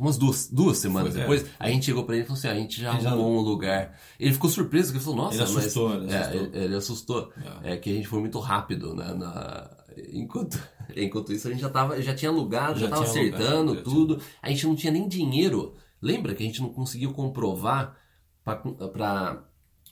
Umas 0.00 0.16
duas, 0.16 0.48
duas 0.50 0.78
semanas 0.78 1.12
Foi, 1.12 1.20
é. 1.20 1.22
depois, 1.24 1.46
a 1.58 1.68
gente 1.68 1.84
chegou 1.84 2.04
pra 2.04 2.14
ele 2.14 2.24
e 2.24 2.26
falou 2.26 2.38
assim: 2.38 2.48
"Ah, 2.48 2.52
a 2.52 2.54
gente 2.54 2.80
já 2.80 2.92
Ele 2.94 3.02
já- 3.02 3.10
arrumou 3.10 3.36
um 3.38 3.40
lugar. 3.42 3.98
Ele 4.18 4.32
ficou 4.32 4.48
surpreso, 4.48 4.90
que 4.92 4.96
ele 4.98 5.04
falou: 5.04 5.18
nossa, 5.24 5.34
Ele 5.36 5.42
assustou, 5.44 5.88
mas. 5.90 6.02
ele 6.02 6.12
É, 6.12 6.16
assustou. 6.18 6.40
ele, 6.40 6.64
ele 6.64 6.74
assustou. 6.76 7.32
É. 7.62 7.76
que 7.76 7.90
a 7.90 7.94
gente 7.94 8.08
foi 8.08 8.20
muito 8.20 8.38
rápido, 8.38 8.94
né? 8.94 9.12
na- 9.14 9.70
Enquanto, 10.12 10.58
enquanto 10.96 11.32
isso, 11.32 11.46
a 11.48 11.50
gente 11.50 11.60
já, 11.60 11.68
tava, 11.68 12.00
já 12.00 12.14
tinha 12.14 12.30
alugado, 12.30 12.78
já, 12.80 12.86
Já 12.86 12.90
tava 12.94 13.04
tinha 13.10 13.22
alugado, 13.22 13.42
acertando 13.44 13.74
já 13.74 13.82
tudo. 13.82 14.20
A 14.40 14.48
gente 14.48 14.66
não 14.66 14.74
tinha 14.74 14.92
nem 14.92 15.06
dinheiro. 15.06 15.74
Lembra 16.00 16.34
que 16.34 16.42
a 16.42 16.46
gente 16.46 16.62
não 16.62 16.70
conseguiu 16.70 17.12
comprovar 17.12 17.94
pra 18.42 19.42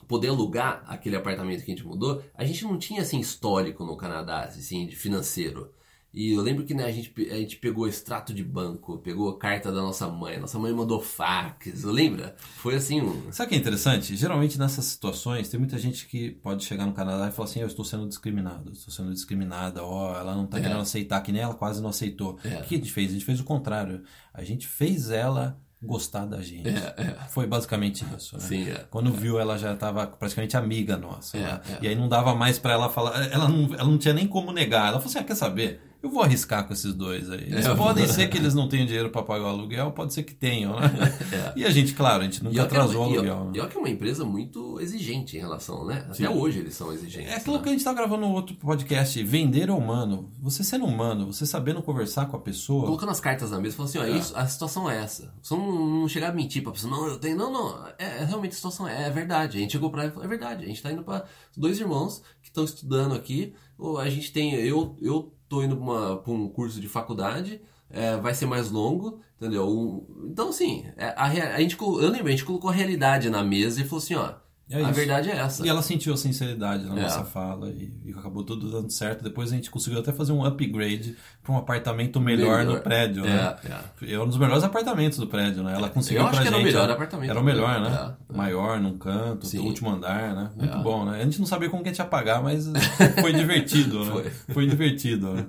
poder 0.07 0.29
alugar 0.29 0.83
aquele 0.87 1.15
apartamento 1.15 1.63
que 1.63 1.71
a 1.71 1.75
gente 1.75 1.85
mudou, 1.85 2.23
a 2.33 2.43
gente 2.43 2.63
não 2.63 2.77
tinha 2.79 3.01
assim 3.03 3.19
histórico 3.19 3.85
no 3.85 3.95
Canadá, 3.95 4.41
assim, 4.41 4.87
de 4.87 4.95
financeiro. 4.95 5.71
E 6.11 6.31
eu 6.33 6.41
lembro 6.41 6.65
que 6.65 6.73
né, 6.73 6.85
a, 6.85 6.91
gente, 6.91 7.13
a 7.29 7.35
gente 7.35 7.57
pegou 7.57 7.87
extrato 7.87 8.33
de 8.33 8.43
banco, 8.43 8.97
pegou 8.97 9.29
a 9.29 9.37
carta 9.37 9.71
da 9.71 9.79
nossa 9.79 10.07
mãe, 10.07 10.39
nossa 10.39 10.57
mãe 10.57 10.73
mandou 10.73 10.99
fax, 10.99 11.83
lembra? 11.83 12.35
Foi 12.55 12.75
assim 12.75 12.99
um. 12.99 13.31
Sabe 13.31 13.45
o 13.45 13.49
que 13.49 13.55
é 13.55 13.57
interessante? 13.59 14.15
Geralmente 14.15 14.57
nessas 14.57 14.85
situações 14.85 15.49
tem 15.49 15.59
muita 15.59 15.77
gente 15.77 16.07
que 16.07 16.31
pode 16.31 16.65
chegar 16.65 16.87
no 16.87 16.93
Canadá 16.93 17.27
e 17.27 17.31
falar 17.31 17.47
assim: 17.47 17.59
eu 17.59 17.67
estou 17.67 17.85
sendo 17.85 18.07
discriminado, 18.07 18.71
estou 18.71 18.91
sendo 18.91 19.13
discriminada, 19.13 19.83
ó, 19.83 20.17
ela 20.19 20.33
não 20.35 20.45
está 20.45 20.57
É. 20.57 20.61
querendo 20.61 20.79
aceitar, 20.81 21.21
que 21.21 21.31
nem 21.31 21.41
ela 21.43 21.53
quase 21.53 21.79
não 21.81 21.89
aceitou. 21.89 22.39
É. 22.43 22.59
O 22.59 22.63
que 22.63 22.73
a 22.75 22.77
gente 22.79 22.91
fez? 22.91 23.09
A 23.11 23.13
gente 23.13 23.25
fez 23.25 23.39
o 23.39 23.43
contrário. 23.43 24.01
A 24.33 24.43
gente 24.43 24.67
fez 24.67 25.11
ela 25.11 25.59
gostar 25.81 26.25
da 26.25 26.41
gente. 26.41 26.67
É, 26.67 27.15
Foi 27.29 27.45
basicamente 27.47 28.03
isso. 28.17 28.35
Né? 28.35 28.41
Sim, 28.41 28.69
é. 28.69 28.85
Quando 28.89 29.13
viu, 29.13 29.39
ela 29.39 29.57
já 29.57 29.73
estava 29.73 30.05
praticamente 30.07 30.57
amiga 30.57 30.97
nossa. 30.97 31.37
É, 31.37 31.41
né? 31.41 31.61
é. 31.69 31.85
E 31.85 31.87
aí 31.87 31.95
não 31.95 32.09
dava 32.09 32.33
mais 32.35 32.57
para 32.57 32.73
ela 32.73 32.89
falar. 32.89 33.31
Ela 33.31 33.47
não, 33.47 33.73
ela 33.75 33.85
não 33.85 33.97
tinha 33.97 34.13
nem 34.13 34.27
como 34.27 34.51
negar. 34.51 34.87
Ela 34.87 34.97
falou 34.99 35.05
assim: 35.05 35.19
ah, 35.19 35.23
quer 35.23 35.35
saber? 35.35 35.81
Eu 36.01 36.09
vou 36.09 36.23
arriscar 36.23 36.65
com 36.65 36.71
esses 36.71 36.93
dois 36.93 37.29
aí. 37.29 37.41
Eles 37.43 37.65
É. 37.65 37.75
podem 37.75 38.07
ser 38.07 38.29
que 38.29 38.37
eles 38.37 38.53
não 38.53 38.69
tenham 38.69 38.85
dinheiro 38.85 39.09
para 39.09 39.21
pagar 39.21 39.43
o 39.43 39.47
aluguel, 39.47 39.91
pode 39.91 40.13
ser 40.13 40.23
que 40.23 40.33
tenham, 40.33 40.79
né? 40.79 40.87
É. 41.33 41.53
E 41.57 41.65
a 41.65 41.69
gente, 41.69 41.93
claro, 41.93 42.21
a 42.21 42.23
gente 42.25 42.41
nunca 42.41 42.57
é 42.57 42.63
atrasou 42.63 43.01
o 43.01 43.03
aluguel. 43.03 43.45
né? 43.45 43.51
e 43.55 43.59
olha 43.59 43.69
que 43.69 43.75
é 43.75 43.79
uma 43.79 43.89
empresa 43.89 44.23
muito 44.23 44.79
exigente 44.79 45.35
em 45.35 45.41
relação, 45.41 45.85
né? 45.85 46.05
Até 46.05 46.13
Sim. 46.13 46.27
hoje 46.27 46.59
eles 46.59 46.73
são 46.73 46.93
exigentes. 46.93 47.29
É 47.29 47.35
aquilo 47.35 47.57
né? 47.57 47.63
que 47.63 47.69
a 47.69 47.71
gente 47.73 47.83
tá 47.83 47.91
gravando 47.93 48.21
no 48.25 48.31
outro 48.31 48.55
podcast, 48.55 49.21
vender 49.23 49.67
é 49.67 49.73
humano. 49.73 50.31
Você 50.41 50.63
sendo 50.63 50.85
humano, 50.85 51.33
você 51.33 51.45
sabendo 51.45 51.81
conversar 51.81 52.27
com 52.27 52.37
a 52.37 52.39
pessoa. 52.39 52.85
Colocando 52.85 53.09
as 53.11 53.19
cartas 53.19 53.51
na 53.51 53.59
mesa, 53.59 53.75
falando 53.75 53.89
assim, 53.89 53.99
ó, 53.99 54.03
É. 54.05 54.11
isso, 54.17 54.33
a 54.37 54.47
situação 54.47 54.89
é 54.89 55.03
essa. 55.03 55.33
Só 55.41 55.57
não, 55.57 55.99
não 56.01 56.07
chegar 56.07 56.29
a 56.29 56.33
mentir 56.33 56.63
pra 56.63 56.71
pessoa, 56.71 56.89
não, 56.95 57.07
eu 57.07 57.19
tenho, 57.19 57.35
não, 57.35 57.51
não, 57.51 57.87
é, 57.97 58.21
é 58.21 58.23
realmente 58.25 58.51
a 58.53 58.55
situação 58.55 58.87
é, 58.87 59.07
é 59.07 59.09
verdade. 59.09 59.57
A 59.57 59.59
gente 59.61 59.73
chegou 59.73 59.89
pra 59.91 60.03
ela 60.03 60.11
e 60.11 60.13
falou, 60.13 60.25
é 60.25 60.29
verdade, 60.29 60.63
a 60.63 60.67
gente 60.67 60.81
tá 60.81 60.91
indo 60.93 61.03
pra 61.03 61.25
dois 61.57 61.77
irmãos 61.77 62.21
que 62.41 62.47
estão 62.47 62.63
estudando 62.63 63.13
aqui, 63.13 63.53
ou 63.77 63.97
a 63.97 64.09
gente 64.09 64.31
tem, 64.31 64.53
eu, 64.55 64.95
eu 65.01 65.33
tô 65.49 65.63
indo 65.63 65.75
pra 65.77 66.31
um 66.33 66.47
curso 66.49 66.79
de 66.79 66.87
faculdade, 66.87 67.61
é, 67.89 68.17
vai 68.17 68.33
ser 68.35 68.45
mais 68.45 68.71
longo, 68.71 69.19
entendeu? 69.37 70.07
Então, 70.25 70.49
assim, 70.49 70.85
é, 70.97 71.07
a, 71.17 71.25
rea- 71.27 71.55
a 71.55 71.59
gente, 71.59 71.77
eu 71.81 72.09
lembro, 72.09 72.27
a 72.27 72.31
gente 72.31 72.45
colocou 72.45 72.69
a 72.69 72.73
realidade 72.73 73.29
na 73.29 73.43
mesa 73.43 73.81
e 73.81 73.83
falou 73.83 73.97
assim, 74.03 74.15
ó, 74.15 74.35
É 74.71 74.83
a 74.83 74.91
verdade 74.91 75.29
é 75.31 75.35
essa. 75.37 75.65
E 75.65 75.69
ela 75.69 75.81
sentiu 75.81 76.13
a 76.13 76.17
sinceridade 76.17 76.85
na 76.85 76.95
É. 76.97 77.01
nossa 77.01 77.23
fala 77.23 77.69
e, 77.69 77.91
e 78.05 78.11
acabou 78.11 78.43
tudo 78.43 78.69
dando 78.69 78.91
certo. 78.91 79.23
Depois 79.23 79.51
a 79.51 79.55
gente 79.55 79.71
conseguiu 79.71 79.99
até 79.99 80.13
fazer 80.13 80.31
um 80.31 80.45
upgrade 80.45 81.15
para 81.41 81.53
um 81.53 81.57
apartamento 81.57 82.21
melhor, 82.21 82.59
Melhor. 82.59 82.75
no 82.75 82.81
prédio, 82.81 83.23
né? 83.23 83.55
É, 83.63 84.05
é. 84.05 84.13
É 84.13 84.19
um 84.19 84.27
dos 84.27 84.37
melhores 84.37 84.63
apartamentos 84.63 85.17
do 85.17 85.25
prédio, 85.25 85.63
né? 85.63 85.73
Ela 85.73 85.89
conseguiu 85.89 86.21
Eu 86.21 86.27
acho 86.27 86.35
pra 86.35 86.41
que 86.43 86.47
era 86.49 86.57
o 86.57 86.59
gente, 86.59 86.67
melhor 86.71 86.87
né? 86.87 86.93
apartamento 86.93 87.29
Era 87.31 87.39
o 87.39 87.43
melhor, 87.43 87.81
né? 87.81 88.15
é, 88.29 88.33
é. 88.33 88.37
Maior, 88.37 88.79
num 88.79 88.95
canto, 88.97 89.47
Sim. 89.47 89.57
do 89.57 89.63
último 89.63 89.89
andar, 89.89 90.35
né? 90.35 90.49
Muito 90.55 90.77
É. 90.77 90.83
bom, 90.83 91.03
né? 91.05 91.19
A 91.19 91.23
gente 91.23 91.39
não 91.39 91.47
sabia 91.47 91.67
como 91.69 91.81
que 91.81 91.89
a 91.89 91.91
gente 91.91 91.99
ia 91.99 92.05
pagar, 92.05 92.43
mas 92.43 92.67
foi 93.19 93.33
divertido, 93.33 94.05
né? 94.05 94.11
Foi. 94.11 94.29
Foi 94.53 94.67
divertido, 94.67 95.33
né? 95.33 95.47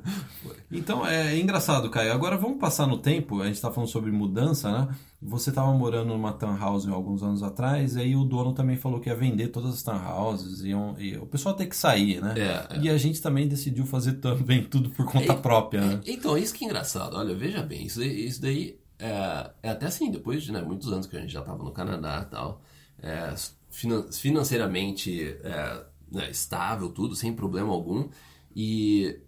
Então, 0.72 1.04
é 1.06 1.36
engraçado, 1.38 1.90
Caio. 1.90 2.12
Agora 2.12 2.36
vamos 2.38 2.58
passar 2.58 2.86
no 2.86 2.96
tempo. 2.96 3.42
A 3.42 3.46
gente 3.46 3.60
tá 3.60 3.70
falando 3.70 3.90
sobre 3.90 4.10
mudança, 4.10 4.70
né? 4.72 4.88
Você 5.22 5.50
estava 5.50 5.70
morando 5.74 6.08
numa 6.08 6.32
townhouse 6.32 6.88
alguns 6.88 7.22
anos 7.22 7.42
atrás, 7.42 7.94
e 7.94 8.00
aí 8.00 8.16
o 8.16 8.24
dono 8.24 8.54
também 8.54 8.76
falou 8.78 9.00
que 9.00 9.10
ia 9.10 9.14
vender 9.14 9.48
todas 9.48 9.74
as 9.74 9.82
townhouses, 9.82 10.62
iam, 10.62 10.98
e 10.98 11.14
o 11.18 11.26
pessoal 11.26 11.54
tem 11.54 11.68
que 11.68 11.76
sair, 11.76 12.22
né? 12.22 12.34
É, 12.38 12.76
é. 12.76 12.80
E 12.80 12.88
a 12.88 12.96
gente 12.96 13.20
também 13.20 13.46
decidiu 13.46 13.84
fazer 13.84 14.14
também 14.14 14.64
tudo 14.64 14.88
por 14.88 15.04
conta 15.04 15.32
É, 15.34 15.36
própria, 15.36 15.84
né? 15.84 16.00
É, 16.06 16.10
Então, 16.12 16.38
isso 16.38 16.54
que 16.54 16.64
é 16.64 16.68
engraçado. 16.68 17.16
Olha, 17.16 17.34
veja 17.34 17.62
bem, 17.62 17.84
isso 17.84 17.98
daí, 17.98 18.26
isso 18.26 18.40
daí 18.40 18.80
é, 18.98 19.50
é 19.62 19.68
até 19.70 19.86
assim, 19.86 20.10
depois 20.10 20.42
de 20.42 20.52
né, 20.52 20.62
muitos 20.62 20.90
anos 20.90 21.06
que 21.06 21.14
a 21.16 21.20
gente 21.20 21.32
já 21.32 21.40
estava 21.40 21.62
no 21.62 21.70
Canadá 21.70 22.24
e 22.26 22.30
tal, 22.30 22.62
é, 23.02 23.34
finan- 23.68 24.10
financeiramente 24.10 25.36
é, 25.42 25.84
né, 26.10 26.30
estável, 26.30 26.88
tudo, 26.90 27.14
sem 27.14 27.34
problema 27.34 27.70
algum. 27.70 28.08
E, 28.56 29.20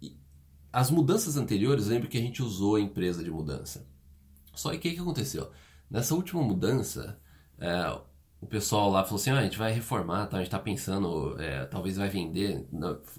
e 0.00 0.16
as 0.72 0.88
mudanças 0.90 1.36
anteriores, 1.36 1.88
lembro 1.88 2.08
que 2.08 2.16
a 2.16 2.20
gente 2.20 2.42
usou 2.44 2.76
a 2.76 2.80
empresa 2.80 3.24
de 3.24 3.30
mudança. 3.30 3.84
Só 4.56 4.70
que 4.70 4.76
o 4.76 4.80
que, 4.80 4.94
que 4.94 5.00
aconteceu? 5.00 5.50
Nessa 5.90 6.14
última 6.14 6.42
mudança, 6.42 7.18
é, 7.58 7.96
o 8.40 8.46
pessoal 8.46 8.90
lá 8.90 9.04
falou 9.04 9.20
assim: 9.20 9.30
ah, 9.30 9.38
a 9.38 9.42
gente 9.42 9.58
vai 9.58 9.72
reformar, 9.72 10.26
tá? 10.26 10.38
a 10.38 10.40
gente 10.40 10.50
tá 10.50 10.58
pensando, 10.58 11.36
é, 11.38 11.64
talvez 11.66 11.96
vai 11.96 12.08
vender. 12.08 12.66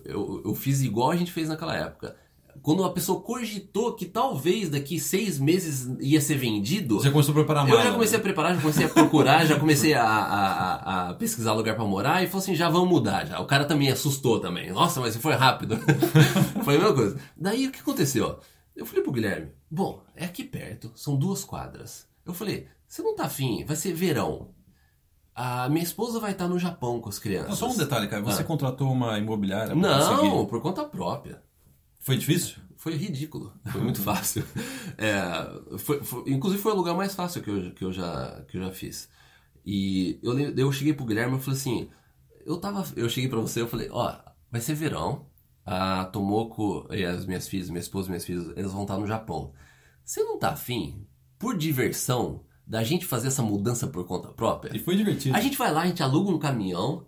Eu, 0.04 0.42
eu 0.44 0.56
fiz 0.56 0.82
igual 0.82 1.12
a 1.12 1.16
gente 1.16 1.32
fez 1.32 1.48
naquela 1.48 1.76
época 1.76 2.16
quando 2.62 2.84
a 2.84 2.92
pessoa 2.92 3.22
cogitou 3.22 3.94
que 3.94 4.06
talvez 4.06 4.70
daqui 4.70 5.00
seis 5.00 5.40
meses 5.40 5.90
ia 6.00 6.20
ser 6.22 6.36
vendido. 6.36 7.00
Você 7.00 7.12
começou 7.12 7.32
a 7.32 7.36
preparar 7.36 7.64
mais. 7.64 7.76
Eu 7.76 7.84
já 7.84 7.92
comecei 7.92 8.18
a 8.18 8.22
preparar, 8.22 8.56
já 8.56 8.62
comecei 8.62 8.86
a 8.86 8.90
procurar, 8.90 9.46
já 9.46 9.60
comecei 9.60 9.94
a, 9.94 10.04
a, 10.04 11.10
a, 11.10 11.14
pesquisar 11.14 11.54
lugar 11.54 11.76
para 11.76 11.86
morar 11.86 12.24
e 12.24 12.28
falou 12.28 12.42
assim: 12.42 12.56
já 12.56 12.70
vamos 12.70 12.90
mudar 12.90 13.26
já. 13.26 13.40
O 13.40 13.46
cara 13.46 13.66
também 13.66 13.90
assustou 13.90 14.40
também. 14.40 14.72
Nossa, 14.72 15.00
mas 15.00 15.16
foi 15.16 15.34
rápido. 15.34 15.78
foi 16.64 16.76
a 16.76 16.80
mesma 16.80 16.94
coisa. 16.94 17.18
Daí 17.36 17.68
o 17.68 17.72
que 17.72 17.80
aconteceu? 17.80 18.40
Eu 18.78 18.86
falei 18.86 19.04
pro 19.04 19.12
Guilherme: 19.12 19.52
bom, 19.70 20.04
é 20.16 20.26
aqui 20.26 20.44
perto, 20.44 20.92
são 20.96 21.18
duas 21.18 21.44
quadras. 21.44 22.08
Eu 22.26 22.34
falei: 22.34 22.68
você 22.88 23.02
não 23.02 23.16
tá 23.16 23.26
afim? 23.26 23.66
Vai 23.66 23.76
ser 23.76 23.94
verão. 23.94 24.54
A 25.36 25.70
minha 25.70 25.84
esposa 25.84 26.20
vai 26.20 26.32
estar 26.32 26.48
no 26.48 26.58
Japão 26.58 27.00
com 27.00 27.10
as 27.10 27.20
crianças. 27.20 27.60
só 27.60 27.70
um 27.70 27.78
detalhe, 27.78 28.08
cara. 28.08 28.24
Você 28.24 28.42
ah. 28.42 28.46
contratou 28.46 28.92
uma 28.92 29.20
imobiliária? 29.20 29.76
Não, 29.76 30.16
conseguir... 30.16 30.50
por 30.50 30.62
conta 30.62 30.84
própria. 30.84 31.44
Foi 32.00 32.18
difícil? 32.18 32.56
Foi 32.76 32.96
ridículo. 32.96 33.54
Foi 33.72 33.82
muito 33.82 34.02
fácil. 34.02 34.44
É, 34.98 35.78
foi, 35.78 36.04
foi, 36.04 36.24
inclusive 36.32 36.62
foi 36.62 36.72
o 36.72 36.76
lugar 36.76 36.96
mais 36.96 37.14
fácil 37.14 37.44
que 37.44 37.50
eu, 37.50 37.72
que 37.72 37.84
eu, 37.84 37.92
já, 37.92 38.44
que 38.48 38.58
eu 38.58 38.64
já 38.64 38.72
fiz. 38.72 39.10
E 39.66 40.20
eu, 40.24 40.40
eu 40.40 40.72
cheguei 40.72 40.94
pro 40.94 41.06
Guilherme 41.06 41.38
e 41.38 41.42
falei 41.42 41.60
assim, 41.60 41.90
eu 42.46 42.58
tava, 42.58 42.86
eu 42.96 43.10
cheguei 43.10 43.30
para 43.30 43.42
você, 43.42 43.62
eu 43.62 43.68
falei, 43.68 43.90
ó, 43.92 44.18
vai 44.50 44.62
ser 44.62 44.74
verão, 44.74 45.28
a 45.68 46.06
Tomoko 46.06 46.88
e 46.90 47.04
as 47.04 47.26
minhas 47.26 47.46
filhas, 47.46 47.70
minha 47.70 47.82
esposa 47.82 48.08
e 48.08 48.12
minhas 48.12 48.26
filhas, 48.26 48.54
eles 48.56 48.72
vão 48.72 48.84
estar 48.84 48.98
no 48.98 49.06
Japão. 49.06 49.52
Você 50.04 50.24
não 50.24 50.40
tá 50.40 50.52
afim, 50.52 51.06
por 51.38 51.58
diversão, 51.58 52.42
da 52.66 52.84
gente 52.84 53.06
fazer 53.06 53.28
essa 53.28 53.44
mudança 53.44 53.86
por 53.86 54.06
conta 54.06 54.30
própria? 54.30 54.76
E 54.76 54.80
foi 54.80 54.96
divertido. 54.96 55.36
A 55.36 55.42
gente 55.42 55.58
vai 55.58 55.72
lá, 55.72 55.82
a 55.82 55.88
gente 55.88 56.02
aluga 56.02 56.32
um 56.32 56.40
caminhão, 56.40 57.06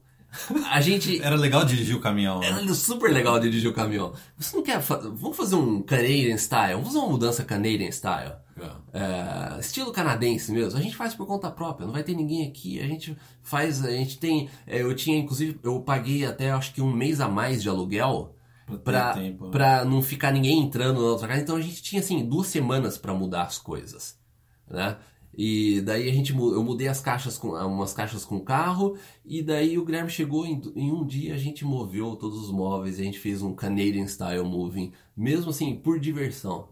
a 0.70 0.82
gente. 0.82 1.20
Era 1.24 1.38
legal 1.38 1.64
dirigir 1.64 1.96
o 1.96 2.02
caminhão. 2.02 2.40
Né? 2.40 2.48
Era 2.48 2.74
super 2.74 3.12
legal 3.12 3.40
dirigir 3.40 3.70
o 3.70 3.74
caminhão. 3.74 4.14
Você 4.38 4.56
não 4.56 4.64
quer. 4.64 4.82
Fa... 4.82 4.98
Vamos 4.98 5.38
fazer 5.38 5.56
um 5.56 5.82
Canadian 5.82 6.38
style? 6.38 6.74
Vamos 6.74 6.90
fazer 6.90 7.00
uma 7.00 7.10
mudança 7.10 7.46
Canadian 7.46 7.92
style? 7.92 8.34
É. 8.60 9.00
É, 9.00 9.60
estilo 9.60 9.92
canadense 9.92 10.52
mesmo. 10.52 10.78
A 10.78 10.82
gente 10.82 10.96
faz 10.96 11.16
por 11.16 11.26
conta 11.26 11.50
própria, 11.50 11.86
não 11.86 11.94
vai 11.94 12.04
ter 12.04 12.14
ninguém 12.14 12.46
aqui. 12.46 12.80
A 12.82 12.86
gente 12.86 13.18
faz. 13.42 13.84
A 13.84 13.92
gente 13.92 14.20
tem. 14.20 14.50
É, 14.68 14.82
eu 14.82 14.94
tinha, 14.94 15.18
inclusive, 15.18 15.60
eu 15.64 15.80
paguei 15.82 16.26
até 16.26 16.52
acho 16.52 16.74
que 16.74 16.82
um 16.82 16.92
mês 16.92 17.22
a 17.22 17.28
mais 17.28 17.62
de 17.62 17.70
aluguel. 17.70 18.36
Pra, 18.78 19.14
tempo, 19.14 19.46
né? 19.46 19.52
pra 19.52 19.86
não 19.86 20.02
ficar 20.02 20.32
ninguém 20.32 20.60
entrando 20.60 21.02
na 21.02 21.08
outra 21.08 21.28
casa. 21.28 21.42
Então 21.42 21.56
a 21.56 21.62
gente 21.62 21.82
tinha 21.82 22.02
assim 22.02 22.26
duas 22.26 22.48
semanas 22.48 22.98
para 22.98 23.14
mudar 23.14 23.44
as 23.44 23.58
coisas. 23.58 24.20
Né? 24.70 24.98
E 25.34 25.82
daí 25.82 26.10
a 26.10 26.14
gente 26.14 26.34
eu 26.34 26.64
mudei 26.64 26.88
as 26.88 27.00
caixas 27.00 27.38
com 27.38 27.50
umas 27.50 27.94
caixas 27.94 28.26
com 28.26 28.40
carro 28.40 28.98
e 29.24 29.42
daí 29.42 29.78
o 29.78 29.86
Guilherme 29.86 30.10
chegou 30.10 30.46
em, 30.46 30.62
em, 30.76 30.92
um 30.92 31.06
dia 31.06 31.34
a 31.34 31.38
gente 31.38 31.64
moveu 31.64 32.16
todos 32.16 32.44
os 32.44 32.52
móveis 32.52 32.98
e 32.98 33.02
a 33.02 33.06
gente 33.06 33.20
fez 33.20 33.42
um 33.42 33.54
Canadian 33.54 34.06
style 34.06 34.44
moving, 34.44 34.92
mesmo 35.16 35.52
assim 35.52 35.76
por 35.76 36.00
diversão. 36.00 36.70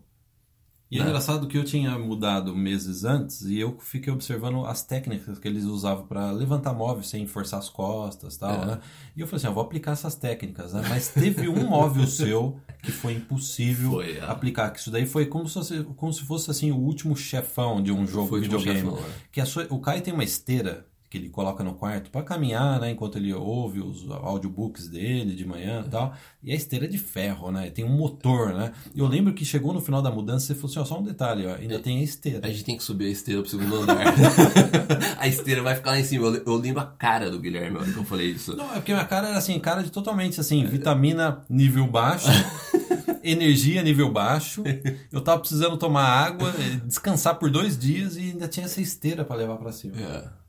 E 0.90 0.98
é 0.98 1.04
né? 1.04 1.10
engraçado 1.10 1.48
que 1.48 1.58
eu 1.58 1.66
tinha 1.66 1.98
mudado 2.00 2.56
meses 2.56 3.04
antes 3.04 3.42
e 3.42 3.60
eu 3.60 3.78
fiquei 3.80 4.12
observando 4.12 4.66
as 4.66 4.84
técnicas 4.84 5.38
que 5.38 5.48
eles 5.48 5.66
usavam 5.66 6.08
para 6.08 6.32
levantar 6.32 6.74
móveis 6.74 7.08
sem 7.08 7.28
forçar 7.28 7.60
as 7.60 7.70
costas 7.70 8.38
tal, 8.38 8.64
é. 8.64 8.66
né? 8.66 8.80
E 9.16 9.20
eu 9.20 9.28
falei 9.28 9.38
assim, 9.38 9.48
eu 9.48 9.54
vou 9.54 9.64
aplicar 9.64 9.92
essas 9.92 10.16
técnicas, 10.16 10.72
né? 10.72 10.84
Mas 10.88 11.10
teve 11.10 11.50
um 11.50 11.68
móvel 11.68 12.08
seu 12.08 12.58
que 12.82 12.92
foi 12.92 13.14
impossível 13.14 13.92
foi, 13.92 14.18
é. 14.18 14.24
aplicar. 14.24 14.72
Que 14.72 14.80
isso 14.80 14.90
daí 14.90 15.06
foi 15.06 15.26
como 15.26 15.48
se, 15.48 15.56
fosse, 15.56 15.84
como 15.84 16.14
se 16.14 16.24
fosse 16.24 16.50
assim 16.50 16.72
o 16.72 16.78
último 16.78 17.18
chefão 17.18 17.84
de 17.84 17.92
um 17.92 18.08
jogo 18.08 18.36
de 18.36 18.44
videogame. 18.44 18.80
Chefão, 18.80 18.98
é. 18.98 19.12
que 19.30 19.42
a 19.42 19.46
sua, 19.46 19.68
o 19.70 19.80
Kai 19.80 20.00
tem 20.00 20.14
uma 20.14 20.24
esteira 20.24 20.86
que 21.10 21.18
ele 21.18 21.30
coloca 21.30 21.64
no 21.64 21.74
quarto 21.74 22.10
para 22.10 22.22
caminhar, 22.22 22.80
né, 22.82 22.92
enquanto 22.92 23.18
ele 23.18 23.34
ouve 23.34 23.80
os 23.80 24.10
audiobooks 24.10 24.88
dele 24.90 25.36
de 25.36 25.46
manhã 25.46 25.84
e 25.86 25.90
tal. 25.90 26.14
E 26.44 26.52
a 26.52 26.56
esteira 26.56 26.86
é 26.86 26.88
de 26.88 26.98
ferro, 26.98 27.52
né? 27.52 27.70
Tem 27.70 27.86
um 27.86 27.96
motor, 27.96 28.54
né? 28.54 28.74
E 28.94 29.00
eu 29.00 29.08
lembro 29.08 29.34
que 29.34 29.46
chegou 29.46 29.74
no 29.74 29.82
final 29.82 30.02
da 30.02 30.12
mudança, 30.12 30.48
você 30.48 30.56
falou 30.56 30.70
assim, 30.70 30.80
ó, 30.80 30.86
só 30.86 31.00
um 31.00 31.04
detalhe, 31.04 31.46
ó, 31.48 31.56
ainda 31.56 31.76
é, 31.76 31.80
tem 31.80 32.00
a 32.00 32.04
esteira. 32.04 32.46
A 32.46 32.50
gente 32.50 32.64
tem 32.64 32.78
que 32.78 32.84
subir 32.84 33.06
a 33.06 33.10
esteira 33.10 33.42
pro 33.42 33.50
segundo 33.50 33.76
andar. 33.78 33.98
a 35.18 35.28
esteira 35.28 35.62
vai 35.62 35.76
ficar 35.76 35.92
lá 35.92 36.00
em 36.00 36.04
cima. 36.04 36.28
Eu, 36.28 36.44
eu 36.46 36.56
lembro 36.56 36.82
a 36.82 36.86
cara 36.86 37.32
do 37.32 37.40
Guilherme 37.40 37.78
quando 37.78 37.96
eu 37.96 38.04
falei 38.04 38.32
isso. 38.32 38.56
Não, 38.56 38.70
é 38.72 38.76
porque 38.76 38.94
minha 38.94 39.06
cara 39.06 39.30
era 39.30 39.38
assim, 39.38 39.58
cara 39.60 39.84
de 39.84 39.92
totalmente 39.92 40.40
assim, 40.40 40.66
vitamina 40.66 41.42
nível 41.50 41.88
baixo. 41.88 42.28
energia 43.24 43.84
nível 43.84 44.12
baixo. 44.12 44.64
Eu 45.12 45.22
tava 45.22 45.40
precisando 45.40 45.78
tomar 45.78 46.06
água, 46.06 46.54
descansar 46.86 47.36
por 47.36 47.50
dois 47.50 47.78
dias 47.78 48.16
e 48.16 48.22
ainda 48.22 48.48
tinha 48.48 48.66
essa 48.66 48.82
esteira 48.82 49.26
para 49.26 49.36
levar 49.36 49.58
para 49.58 49.72
cima. 49.72 49.96
É. 49.98 50.47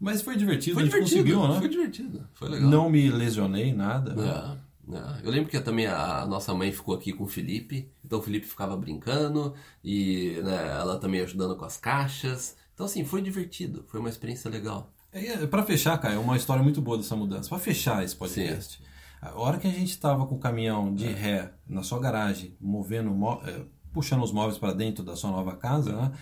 Mas 0.00 0.22
foi 0.22 0.36
divertido, 0.36 0.74
foi 0.74 0.84
divertido, 0.84 1.16
conseguiu, 1.16 1.48
né? 1.48 1.58
Foi 1.58 1.68
divertido, 1.68 2.26
foi 2.34 2.48
legal. 2.48 2.68
Não 2.68 2.90
me 2.90 3.10
lesionei, 3.10 3.72
nada. 3.72 4.14
É, 4.20 4.96
é. 4.96 5.26
Eu 5.26 5.30
lembro 5.30 5.50
que 5.50 5.58
também 5.60 5.86
a 5.86 6.26
nossa 6.26 6.52
mãe 6.54 6.70
ficou 6.70 6.94
aqui 6.94 7.12
com 7.12 7.24
o 7.24 7.28
Felipe, 7.28 7.88
então 8.04 8.18
o 8.18 8.22
Felipe 8.22 8.46
ficava 8.46 8.76
brincando 8.76 9.54
e 9.82 10.40
né, 10.42 10.76
ela 10.78 10.98
também 10.98 11.20
ajudando 11.20 11.56
com 11.56 11.64
as 11.64 11.76
caixas. 11.76 12.56
Então, 12.74 12.86
assim, 12.86 13.04
foi 13.04 13.22
divertido, 13.22 13.84
foi 13.88 14.00
uma 14.00 14.08
experiência 14.08 14.50
legal. 14.50 14.92
É, 15.12 15.44
é 15.44 15.46
para 15.46 15.62
fechar, 15.62 15.96
cara, 15.98 16.14
é 16.14 16.18
uma 16.18 16.36
história 16.36 16.62
muito 16.62 16.82
boa 16.82 16.98
dessa 16.98 17.14
mudança. 17.14 17.48
Para 17.48 17.58
fechar 17.58 18.04
esse 18.04 18.16
podcast, 18.16 18.78
Sim. 18.78 18.84
a 19.22 19.38
hora 19.38 19.58
que 19.58 19.68
a 19.68 19.70
gente 19.70 19.90
estava 19.90 20.26
com 20.26 20.34
o 20.34 20.40
caminhão 20.40 20.92
de 20.92 21.06
é. 21.06 21.12
ré 21.12 21.52
na 21.66 21.82
sua 21.82 22.00
garagem, 22.00 22.56
movendo, 22.60 23.10
é, 23.46 23.62
puxando 23.92 24.22
os 24.22 24.32
móveis 24.32 24.58
para 24.58 24.72
dentro 24.72 25.04
da 25.04 25.14
sua 25.14 25.30
nova 25.30 25.56
casa, 25.56 25.92
né? 25.92 26.12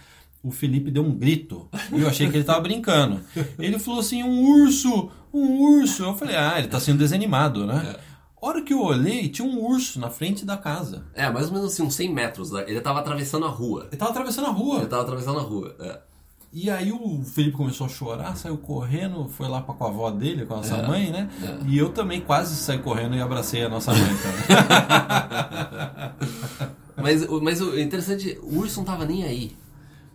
O 0.43 0.51
Felipe 0.51 0.91
deu 0.91 1.05
um 1.05 1.15
grito. 1.15 1.69
E 1.93 2.01
eu 2.01 2.09
achei 2.09 2.29
que 2.29 2.37
ele 2.37 2.45
tava 2.45 2.61
brincando. 2.61 3.21
Ele 3.59 3.79
falou 3.79 4.01
assim: 4.01 4.23
um 4.23 4.43
urso, 4.43 5.11
um 5.33 5.61
urso. 5.61 6.03
Eu 6.03 6.15
falei: 6.15 6.37
ah, 6.37 6.59
ele 6.59 6.69
tá 6.69 6.81
sendo 6.81 6.99
desanimado, 6.99 7.67
né? 7.67 7.97
É. 7.97 8.01
hora 8.45 8.63
que 8.63 8.73
eu 8.73 8.83
olhei, 8.83 9.29
tinha 9.29 9.47
um 9.47 9.65
urso 9.65 10.01
na 10.01 10.11
frente 10.11 10.45
da 10.45 10.57
casa. 10.57 11.05
É, 11.15 11.31
mais 11.31 11.47
ou 11.47 11.53
menos 11.53 11.73
assim, 11.73 11.83
uns 11.83 11.95
100 11.95 12.13
metros. 12.13 12.51
Né? 12.51 12.65
Ele 12.67 12.81
tava 12.81 12.99
atravessando 12.99 13.47
a 13.47 13.51
rua. 13.51 13.87
Ele 13.89 13.97
tava 13.97 14.11
atravessando 14.11 14.49
a 14.49 14.51
rua. 14.51 14.79
Ele 14.79 14.87
tava 14.87 15.03
atravessando 15.03 15.39
a 15.39 15.43
rua, 15.43 15.77
é. 15.79 16.01
E 16.55 16.69
aí 16.69 16.93
o 16.93 17.25
Felipe 17.25 17.57
começou 17.57 17.87
a 17.87 17.89
chorar, 17.89 18.37
saiu 18.37 18.59
correndo, 18.59 19.27
foi 19.27 19.49
lá 19.49 19.63
com 19.63 19.73
a 19.73 19.89
avó 19.89 20.11
dele, 20.11 20.45
com 20.45 20.53
a 20.53 20.59
nossa 20.59 20.77
é, 20.77 20.87
mãe, 20.87 21.11
né? 21.11 21.31
É. 21.43 21.67
E 21.67 21.79
eu 21.79 21.89
também 21.89 22.21
quase 22.21 22.55
saí 22.57 22.79
correndo 22.79 23.17
e 23.17 23.23
abracei 23.23 23.65
a 23.65 23.71
nossa 23.71 23.91
mãe 23.95 24.11
mas, 26.95 27.27
mas 27.41 27.59
o 27.63 27.81
interessante, 27.81 28.39
o 28.43 28.59
urso 28.59 28.81
não 28.81 28.85
tava 28.85 29.07
nem 29.07 29.25
aí. 29.25 29.57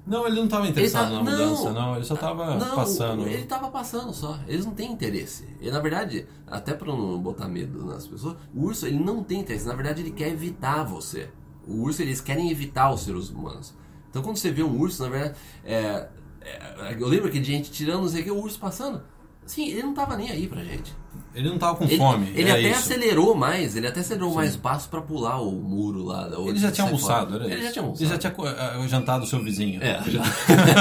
Não, 0.08 0.26
ele 0.26 0.38
não 0.38 0.46
estava 0.46 0.66
interessado 0.68 1.10
tá, 1.10 1.16
na 1.16 1.20
mudança, 1.20 1.72
não, 1.72 1.74
não, 1.74 1.96
ele 1.96 2.06
só 2.06 2.14
estava 2.14 2.58
passando. 2.74 3.28
Ele 3.28 3.44
estava 3.44 3.70
passando 3.70 4.14
só. 4.14 4.40
Eles 4.48 4.66
não 4.66 4.74
têm 4.74 4.92
interesse. 4.92 5.46
E 5.60 5.70
na 5.70 5.80
verdade, 5.80 6.26
até 6.48 6.74
para 6.74 6.88
não 6.88 7.20
botar 7.20 7.50
medo 7.50 7.86
nas 7.86 8.08
pessoas, 8.08 8.38
o 8.56 8.64
urso 8.64 8.88
ele 8.88 8.98
não 8.98 9.22
tem 9.22 9.42
interesse. 9.42 9.68
Na 9.68 9.76
verdade, 9.76 10.02
ele 10.02 10.12
quer 10.12 10.30
evitar 10.30 10.84
você. 10.84 11.30
O 11.68 11.82
urso 11.82 12.02
eles 12.02 12.22
querem 12.22 12.50
evitar 12.50 12.90
os 12.90 13.02
seres 13.02 13.30
humanos. 13.30 13.74
Então 14.10 14.24
quando 14.24 14.38
você 14.38 14.50
vê 14.50 14.64
um 14.64 14.80
urso, 14.80 15.04
na 15.04 15.10
verdade, 15.10 15.38
é, 15.66 16.08
é, 16.42 16.96
eu 16.98 17.08
lembro 17.08 17.30
que 17.30 17.40
de 17.40 17.52
gente 17.52 17.70
tirando, 17.70 18.04
não 18.04 18.08
sei 18.08 18.22
o 18.22 18.24
que, 18.24 18.32
o 18.32 18.42
urso 18.42 18.58
passando. 18.58 19.04
Sim, 19.46 19.68
ele 19.68 19.84
não 19.84 19.94
tava 19.94 20.16
nem 20.16 20.32
aí 20.32 20.48
pra 20.48 20.64
gente. 20.64 20.96
Ele 21.38 21.50
não 21.50 21.60
tava 21.60 21.76
com 21.76 21.84
ele, 21.84 21.98
fome. 21.98 22.32
Ele 22.34 22.50
até 22.50 22.62
isso. 22.62 22.80
acelerou 22.80 23.36
mais, 23.36 23.76
ele 23.76 23.86
até 23.86 24.00
acelerou 24.00 24.32
Sim. 24.32 24.36
mais 24.38 24.56
o 24.56 24.60
passo 24.60 24.90
pra 24.90 25.02
pular 25.02 25.40
o 25.40 25.52
muro 25.52 26.04
lá. 26.04 26.28
Ele 26.48 26.58
já 26.58 26.72
tinha 26.72 26.88
almoçado, 26.88 27.36
era 27.36 27.46
Ele 27.46 27.54
isso. 27.54 27.64
já 27.66 27.72
tinha 27.74 27.84
almoçado. 27.84 28.04
Ele 28.04 28.10
já 28.10 28.18
tinha 28.18 28.80
uh, 28.80 28.88
jantado 28.88 29.24
o 29.24 29.28
seu 29.28 29.44
vizinho. 29.44 29.80
É, 29.84 30.02
já. 30.10 30.24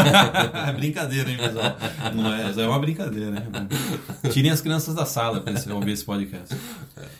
é 0.66 0.72
brincadeira, 0.72 1.30
hein, 1.30 1.36
pessoal? 1.36 1.76
Não 2.14 2.32
é, 2.32 2.50
é 2.56 2.66
uma 2.66 2.78
brincadeira, 2.78 3.32
né? 3.32 3.46
Tirem 4.32 4.50
as 4.50 4.62
crianças 4.62 4.94
da 4.94 5.04
sala 5.04 5.42
pra 5.42 5.50
eles 5.50 5.66
ouvir 5.66 5.92
esse 5.92 6.04
podcast. 6.06 6.56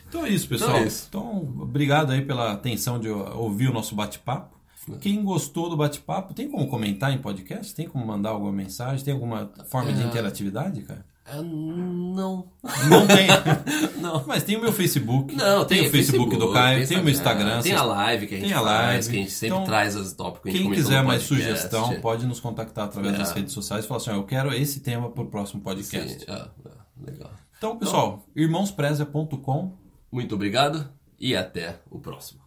Então 0.08 0.24
é 0.24 0.30
isso, 0.30 0.48
pessoal. 0.48 0.70
Então, 0.70 0.82
é 0.82 0.86
isso. 0.86 1.06
então 1.06 1.38
obrigado 1.60 2.12
aí 2.12 2.22
pela 2.22 2.52
atenção 2.52 2.98
de 2.98 3.10
ouvir 3.10 3.68
o 3.68 3.72
nosso 3.72 3.94
bate-papo. 3.94 4.56
Quem 4.98 5.22
gostou 5.22 5.68
do 5.68 5.76
bate-papo, 5.76 6.32
tem 6.32 6.48
como 6.48 6.68
comentar 6.68 7.12
em 7.12 7.18
podcast? 7.18 7.74
Tem 7.74 7.86
como 7.86 8.06
mandar 8.06 8.30
alguma 8.30 8.52
mensagem? 8.52 9.04
Tem 9.04 9.12
alguma 9.12 9.50
forma 9.68 9.90
é... 9.90 9.92
de 9.92 10.02
interatividade, 10.04 10.80
cara? 10.82 11.04
Uh, 11.28 11.42
não. 11.42 12.48
Não 12.88 13.06
tem. 13.06 13.26
não. 14.00 14.24
Mas 14.26 14.44
tem 14.44 14.56
o 14.56 14.60
meu 14.60 14.72
Facebook. 14.72 15.34
Não, 15.34 15.64
tem, 15.64 15.78
tem 15.78 15.88
o 15.88 15.90
Facebook, 15.90 16.30
Facebook 16.30 16.36
do 16.36 16.52
Caio, 16.52 16.86
tem, 16.86 16.98
o 16.98 17.02
meu 17.02 17.12
Instagram. 17.12 17.62
Tem 17.62 17.72
a 17.72 17.82
live 17.82 18.26
que 18.26 18.34
a 18.34 18.38
gente 18.38 18.48
tem 18.48 18.56
a 18.56 18.60
live, 18.60 18.92
faz, 18.92 19.08
que 19.08 19.16
a 19.16 19.18
gente 19.18 19.30
sempre 19.32 19.56
então, 19.56 19.66
traz 19.66 19.96
as 19.96 20.12
tópicos. 20.12 20.52
Quem 20.52 20.70
quiser 20.70 21.02
mais 21.02 21.22
sugestão, 21.24 22.00
pode 22.00 22.26
nos 22.26 22.38
contactar 22.38 22.84
através 22.84 23.14
é. 23.14 23.18
das 23.18 23.32
redes 23.32 23.52
sociais 23.52 23.84
e 23.84 23.88
falar 23.88 23.98
assim: 23.98 24.10
eu 24.10 24.24
quero 24.24 24.54
esse 24.54 24.80
tema 24.80 25.10
para 25.10 25.24
o 25.24 25.26
próximo 25.26 25.60
podcast. 25.60 26.20
Sim, 26.20 26.24
é, 26.28 26.48
legal. 27.10 27.30
Então, 27.58 27.76
pessoal, 27.76 28.06
então. 28.06 28.24
Muito 30.12 30.34
obrigado 30.34 30.88
e 31.18 31.34
até 31.34 31.80
o 31.90 31.98
próximo. 31.98 32.45